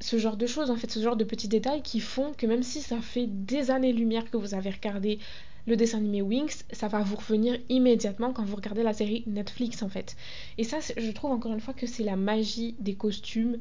Ce 0.00 0.18
genre 0.18 0.36
de 0.36 0.46
choses, 0.46 0.70
en 0.70 0.76
fait, 0.76 0.90
ce 0.90 1.00
genre 1.00 1.16
de 1.16 1.24
petits 1.24 1.48
détails 1.48 1.82
qui 1.82 2.00
font 2.00 2.32
que 2.32 2.46
même 2.46 2.64
si 2.64 2.80
ça 2.80 3.00
fait 3.00 3.26
des 3.28 3.70
années-lumière 3.70 4.30
que 4.30 4.36
vous 4.36 4.54
avez 4.54 4.70
regardé 4.70 5.20
le 5.66 5.76
dessin 5.76 5.98
animé 5.98 6.22
Wings, 6.22 6.62
ça 6.72 6.88
va 6.88 7.02
vous 7.02 7.16
revenir 7.16 7.58
immédiatement 7.68 8.32
quand 8.32 8.44
vous 8.44 8.56
regardez 8.56 8.82
la 8.82 8.92
série 8.92 9.22
Netflix 9.26 9.82
en 9.82 9.88
fait. 9.88 10.16
Et 10.58 10.64
ça, 10.64 10.78
je 10.96 11.10
trouve 11.12 11.30
encore 11.30 11.52
une 11.52 11.60
fois 11.60 11.74
que 11.74 11.86
c'est 11.86 12.02
la 12.02 12.16
magie 12.16 12.74
des 12.80 12.94
costumes. 12.94 13.58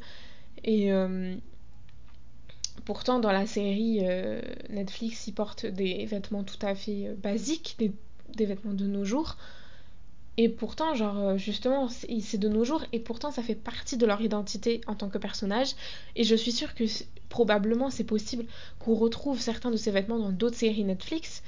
Et 0.63 0.91
euh, 0.91 1.35
pourtant, 2.85 3.19
dans 3.19 3.31
la 3.31 3.45
série 3.45 3.99
euh, 4.01 4.41
Netflix, 4.69 5.27
ils 5.27 5.33
portent 5.33 5.65
des 5.65 6.05
vêtements 6.05 6.43
tout 6.43 6.63
à 6.65 6.75
fait 6.75 7.13
basiques, 7.21 7.77
des, 7.79 8.45
vêtements 8.45 8.73
de 8.73 8.87
nos 8.87 9.05
jours. 9.05 9.37
Et 10.37 10.49
pourtant, 10.49 10.95
genre, 10.95 11.17
euh, 11.19 11.37
justement, 11.37 11.87
c'est 11.89 12.37
de 12.37 12.49
nos 12.49 12.63
jours, 12.63 12.83
et 12.93 12.99
pourtant, 12.99 13.31
ça 13.31 13.43
fait 13.43 13.55
partie 13.55 13.97
de 13.97 14.05
leur 14.05 14.21
identité 14.21 14.81
en 14.87 14.95
tant 14.95 15.09
que 15.09 15.17
personnage. 15.17 15.75
Et 16.15 16.23
je 16.23 16.35
suis 16.35 16.51
sûre 16.51 16.73
que 16.73 16.85
probablement 17.29 17.89
c'est 17.89 18.03
possible 18.03 18.45
qu'on 18.79 18.95
retrouve 18.95 19.39
certains 19.39 19.71
de 19.71 19.77
ces 19.77 19.91
vêtements 19.91 20.19
dans 20.19 20.31
d'autres 20.31 20.57
séries 20.57 20.83
Netflix, 20.83 21.43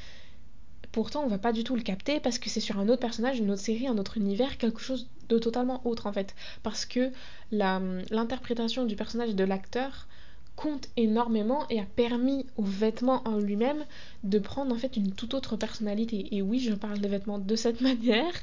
Pourtant, 0.94 1.24
on 1.24 1.28
va 1.28 1.40
pas 1.40 1.54
du 1.54 1.64
tout 1.64 1.76
le 1.76 1.82
capter 1.82 2.20
parce 2.20 2.38
que 2.38 2.52
c'est 2.52 2.60
sur 2.60 2.78
un 2.78 2.88
autre 2.88 3.00
personnage, 3.00 3.40
une 3.40 3.50
autre 3.50 3.64
série, 3.64 3.88
un 3.88 3.98
autre 3.98 4.16
univers, 4.16 4.60
quelque 4.60 4.80
chose 4.80 5.10
de 5.28 5.40
totalement 5.40 5.82
autre 5.88 6.06
en 6.06 6.14
fait. 6.14 6.36
Parce 6.62 6.86
que 6.86 7.12
l'interprétation 7.52 8.86
du 8.86 8.96
personnage 8.96 9.34
de 9.34 9.44
l'acteur 9.44 10.08
compte 10.56 10.90
énormément 10.98 11.68
et 11.70 11.80
a 11.80 11.86
permis 11.96 12.46
aux 12.58 12.64
vêtements 12.64 13.22
en 13.28 13.38
lui-même 13.38 13.86
de 14.24 14.40
prendre 14.40 14.74
en 14.74 14.78
fait 14.78 14.98
une 14.98 15.12
toute 15.12 15.34
autre 15.34 15.58
personnalité. 15.58 16.36
Et 16.36 16.42
oui, 16.42 16.60
je 16.60 16.74
parle 16.74 17.00
de 17.00 17.08
vêtements 17.08 17.40
de 17.40 17.56
cette 17.56 17.82
manière. 17.90 18.34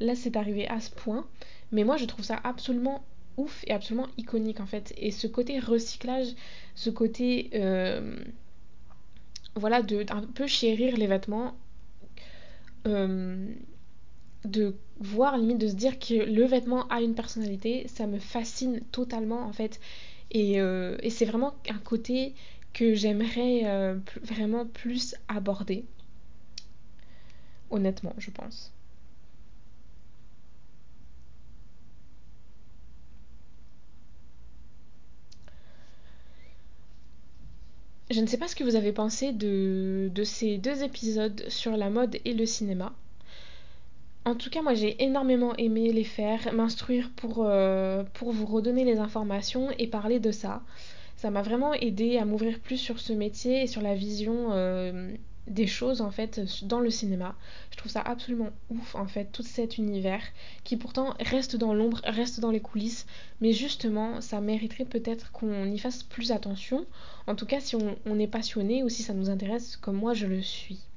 Là, 0.00 0.14
c'est 0.14 0.36
arrivé 0.36 0.68
à 0.68 0.80
ce 0.80 0.90
point. 0.90 1.26
Mais 1.72 1.84
moi, 1.84 1.96
je 1.96 2.04
trouve 2.06 2.24
ça 2.24 2.40
absolument 2.42 3.04
ouf 3.36 3.62
et 3.66 3.72
absolument 3.72 4.08
iconique 4.18 4.60
en 4.60 4.66
fait. 4.66 4.92
Et 4.96 5.10
ce 5.10 5.26
côté 5.26 5.58
recyclage, 5.58 6.28
ce 6.74 6.90
côté... 6.90 7.50
Euh, 7.54 8.16
voilà, 9.56 9.82
de 9.82 10.06
un 10.10 10.22
peu 10.22 10.46
chérir 10.46 10.96
les 10.96 11.06
vêtements 11.06 11.54
euh, 12.86 13.52
de 14.44 14.74
voir 15.00 15.36
limite 15.36 15.58
de 15.58 15.68
se 15.68 15.74
dire 15.74 15.98
que 15.98 16.14
le 16.14 16.44
vêtement 16.44 16.86
a 16.88 17.02
une 17.02 17.14
personnalité 17.14 17.86
ça 17.88 18.06
me 18.06 18.18
fascine 18.18 18.80
totalement 18.92 19.42
en 19.42 19.52
fait 19.52 19.80
et, 20.30 20.60
euh, 20.60 20.96
et 21.02 21.10
c'est 21.10 21.24
vraiment 21.24 21.54
un 21.68 21.78
côté 21.78 22.34
que 22.72 22.94
j'aimerais 22.94 23.62
euh, 23.64 23.98
vraiment 24.22 24.66
plus 24.66 25.14
aborder 25.28 25.84
honnêtement 27.70 28.14
je 28.18 28.30
pense 28.30 28.72
Je 38.10 38.20
ne 38.20 38.26
sais 38.26 38.38
pas 38.38 38.48
ce 38.48 38.56
que 38.56 38.64
vous 38.64 38.74
avez 38.74 38.92
pensé 38.92 39.32
de 39.32 40.10
ces 40.24 40.58
deux 40.58 40.82
épisodes 40.82 41.44
sur 41.48 41.76
la 41.76 41.90
mode 41.90 42.18
et 42.24 42.34
le 42.34 42.44
cinéma. 42.44 42.92
En 44.26 44.34
tout 44.34 44.50
cas, 44.50 44.62
moi 44.62 44.74
j'ai 44.74 45.02
énormément 45.02 45.56
aimé 45.56 45.92
les 45.92 46.04
faire, 46.04 46.52
m'instruire 46.52 47.10
pour, 47.16 47.44
euh, 47.44 48.04
pour 48.14 48.32
vous 48.32 48.46
redonner 48.46 48.84
les 48.84 48.98
informations 48.98 49.70
et 49.78 49.86
parler 49.86 50.20
de 50.20 50.30
ça. 50.30 50.62
Ça 51.16 51.30
m'a 51.30 51.42
vraiment 51.42 51.74
aidé 51.74 52.18
à 52.18 52.24
m'ouvrir 52.26 52.60
plus 52.60 52.76
sur 52.76 52.98
ce 52.98 53.12
métier 53.14 53.62
et 53.62 53.66
sur 53.66 53.80
la 53.82 53.94
vision 53.94 54.52
euh, 54.52 55.14
des 55.46 55.66
choses 55.66 56.02
en 56.02 56.10
fait 56.10 56.40
dans 56.66 56.80
le 56.80 56.90
cinéma. 56.90 57.34
Je 57.70 57.78
trouve 57.78 57.92
ça 57.92 58.02
absolument 58.02 58.50
ouf 58.68 58.94
en 58.94 59.06
fait, 59.06 59.32
tout 59.32 59.42
cet 59.42 59.78
univers 59.78 60.22
qui 60.64 60.76
pourtant 60.76 61.14
reste 61.20 61.56
dans 61.56 61.72
l'ombre, 61.72 62.00
reste 62.04 62.40
dans 62.40 62.50
les 62.50 62.60
coulisses, 62.60 63.06
mais 63.40 63.52
justement 63.52 64.20
ça 64.20 64.40
mériterait 64.42 64.84
peut-être 64.84 65.32
qu'on 65.32 65.64
y 65.72 65.78
fasse 65.78 66.02
plus 66.02 66.30
attention, 66.30 66.86
en 67.26 67.34
tout 67.34 67.46
cas 67.46 67.60
si 67.60 67.74
on 67.76 68.18
est 68.18 68.26
passionné 68.26 68.82
ou 68.82 68.90
si 68.90 69.02
ça 69.02 69.14
nous 69.14 69.30
intéresse 69.30 69.76
comme 69.78 69.96
moi 69.96 70.12
je 70.12 70.26
le 70.26 70.42
suis. 70.42 70.89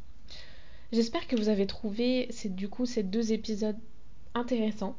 J'espère 0.93 1.25
que 1.25 1.35
vous 1.35 1.49
avez 1.49 1.65
trouvé 1.65 2.27
ces 2.29 2.49
deux 3.01 3.33
épisodes 3.33 3.79
intéressants. 4.35 4.95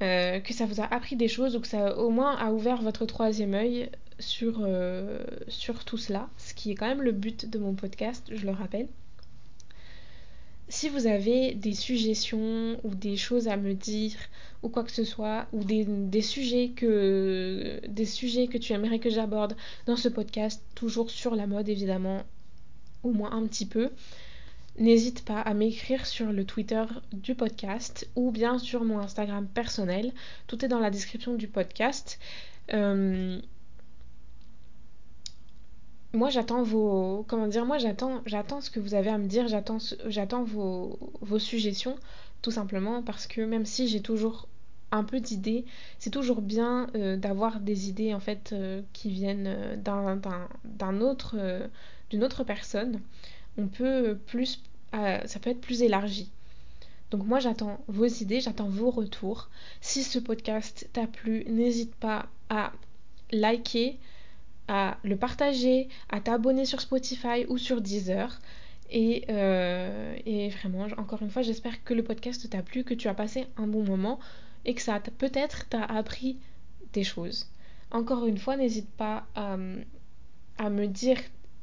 Euh, 0.00 0.38
que 0.38 0.54
ça 0.54 0.66
vous 0.66 0.80
a 0.80 0.84
appris 0.84 1.16
des 1.16 1.26
choses 1.26 1.56
ou 1.56 1.60
que 1.60 1.66
ça 1.66 1.98
au 1.98 2.10
moins 2.10 2.36
a 2.36 2.52
ouvert 2.52 2.80
votre 2.80 3.06
troisième 3.06 3.54
œil 3.54 3.90
sur, 4.20 4.60
euh, 4.60 5.18
sur 5.48 5.84
tout 5.84 5.98
cela, 5.98 6.30
ce 6.38 6.54
qui 6.54 6.70
est 6.70 6.76
quand 6.76 6.86
même 6.86 7.02
le 7.02 7.10
but 7.10 7.50
de 7.50 7.58
mon 7.58 7.74
podcast, 7.74 8.30
je 8.32 8.46
le 8.46 8.52
rappelle. 8.52 8.86
Si 10.68 10.88
vous 10.88 11.08
avez 11.08 11.54
des 11.54 11.74
suggestions 11.74 12.78
ou 12.84 12.94
des 12.94 13.16
choses 13.16 13.48
à 13.48 13.56
me 13.56 13.74
dire 13.74 14.14
ou 14.62 14.68
quoi 14.68 14.84
que 14.84 14.92
ce 14.92 15.02
soit, 15.02 15.48
ou 15.52 15.64
des 15.64 16.22
sujets 16.22 16.70
que 16.70 18.58
tu 18.58 18.72
aimerais 18.72 19.00
que 19.00 19.10
j'aborde 19.10 19.56
dans 19.86 19.96
ce 19.96 20.08
podcast, 20.08 20.62
toujours 20.76 21.10
sur 21.10 21.34
la 21.34 21.48
mode 21.48 21.68
évidemment, 21.68 22.22
au 23.02 23.12
moins 23.12 23.32
un 23.32 23.46
petit 23.46 23.66
peu, 23.66 23.90
n'hésite 24.78 25.24
pas 25.24 25.40
à 25.40 25.54
m'écrire 25.54 26.06
sur 26.06 26.32
le 26.32 26.44
Twitter 26.44 26.84
du 27.12 27.34
podcast 27.34 28.08
ou 28.16 28.30
bien 28.30 28.58
sur 28.58 28.84
mon 28.84 28.98
Instagram 28.98 29.46
personnel. 29.46 30.12
Tout 30.46 30.64
est 30.64 30.68
dans 30.68 30.80
la 30.80 30.90
description 30.90 31.34
du 31.34 31.48
podcast. 31.48 32.18
Euh, 32.72 33.40
moi 36.14 36.28
j'attends 36.30 36.62
vos 36.62 37.24
comment 37.26 37.46
dire 37.46 37.64
moi 37.64 37.78
j'attends 37.78 38.20
j'attends 38.26 38.60
ce 38.60 38.70
que 38.70 38.80
vous 38.80 38.94
avez 38.94 39.10
à 39.10 39.18
me 39.18 39.26
dire 39.26 39.48
j'attends 39.48 39.78
j'attends 40.06 40.44
vos, 40.44 40.98
vos 41.22 41.38
suggestions 41.38 41.96
tout 42.42 42.50
simplement 42.50 43.02
parce 43.02 43.26
que 43.26 43.40
même 43.40 43.64
si 43.64 43.88
j'ai 43.88 44.02
toujours 44.02 44.46
un 44.92 45.04
peu 45.04 45.18
d'idées. 45.18 45.64
C'est 45.98 46.10
toujours 46.10 46.40
bien 46.42 46.88
euh, 46.94 47.16
d'avoir 47.16 47.58
des 47.58 47.88
idées 47.88 48.14
en 48.14 48.20
fait 48.20 48.50
euh, 48.52 48.82
qui 48.92 49.10
viennent 49.10 49.48
euh, 49.48 49.76
d'un 49.76 50.20
d'un 50.64 51.00
autre 51.00 51.36
d'une 52.10 52.22
autre 52.22 52.44
personne. 52.44 53.00
On 53.56 53.66
peut 53.66 54.18
plus 54.26 54.62
ça 54.92 55.38
peut 55.40 55.50
être 55.50 55.60
plus 55.60 55.82
élargi. 55.82 56.30
Donc 57.10 57.24
moi 57.24 57.40
j'attends 57.40 57.82
vos 57.88 58.06
idées 58.06 58.40
j'attends 58.40 58.68
vos 58.68 58.90
retours. 58.90 59.48
Si 59.80 60.02
ce 60.04 60.18
podcast 60.18 60.88
t'a 60.92 61.06
plu 61.06 61.44
n'hésite 61.48 61.94
pas 61.94 62.26
à 62.50 62.72
liker 63.32 63.98
à 64.68 64.98
le 65.02 65.16
partager, 65.16 65.88
à 66.10 66.20
t'abonner 66.20 66.66
sur 66.66 66.80
Spotify 66.80 67.46
ou 67.48 67.58
sur 67.58 67.80
Deezer. 67.80 68.40
Et, 68.94 69.24
et 70.26 70.48
vraiment, 70.50 70.86
encore 70.98 71.22
une 71.22 71.30
fois, 71.30 71.40
j'espère 71.40 71.82
que 71.82 71.94
le 71.94 72.04
podcast 72.04 72.48
t'a 72.48 72.62
plu, 72.62 72.84
que 72.84 72.92
tu 72.92 73.08
as 73.08 73.14
passé 73.14 73.46
un 73.56 73.66
bon 73.66 73.82
moment 73.82 74.20
et 74.64 74.74
que 74.74 74.82
ça 74.82 75.00
peut-être 75.00 75.68
t'a 75.68 75.84
appris 75.84 76.38
des 76.92 77.04
choses. 77.04 77.46
Encore 77.90 78.26
une 78.26 78.38
fois, 78.38 78.56
n'hésite 78.56 78.90
pas 78.90 79.26
à, 79.34 79.56
à 80.58 80.70
me 80.70 80.86
dire 80.86 81.18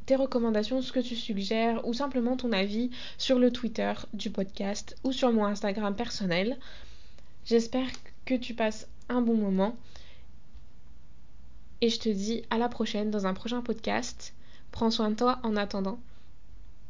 tes 0.05 0.15
recommandations, 0.15 0.81
ce 0.81 0.91
que 0.91 0.99
tu 0.99 1.15
suggères 1.15 1.87
ou 1.87 1.93
simplement 1.93 2.35
ton 2.35 2.51
avis 2.51 2.89
sur 3.17 3.39
le 3.39 3.51
Twitter 3.51 3.93
du 4.13 4.29
podcast 4.29 4.95
ou 5.03 5.11
sur 5.11 5.31
mon 5.31 5.45
Instagram 5.45 5.95
personnel. 5.95 6.57
J'espère 7.45 7.87
que 8.25 8.35
tu 8.35 8.53
passes 8.53 8.87
un 9.07 9.21
bon 9.21 9.35
moment 9.35 9.75
et 11.81 11.89
je 11.89 11.99
te 11.99 12.09
dis 12.09 12.43
à 12.49 12.57
la 12.57 12.69
prochaine 12.69 13.11
dans 13.11 13.25
un 13.25 13.33
prochain 13.33 13.61
podcast. 13.61 14.33
Prends 14.71 14.91
soin 14.91 15.11
de 15.11 15.15
toi 15.15 15.39
en 15.43 15.55
attendant. 15.55 15.99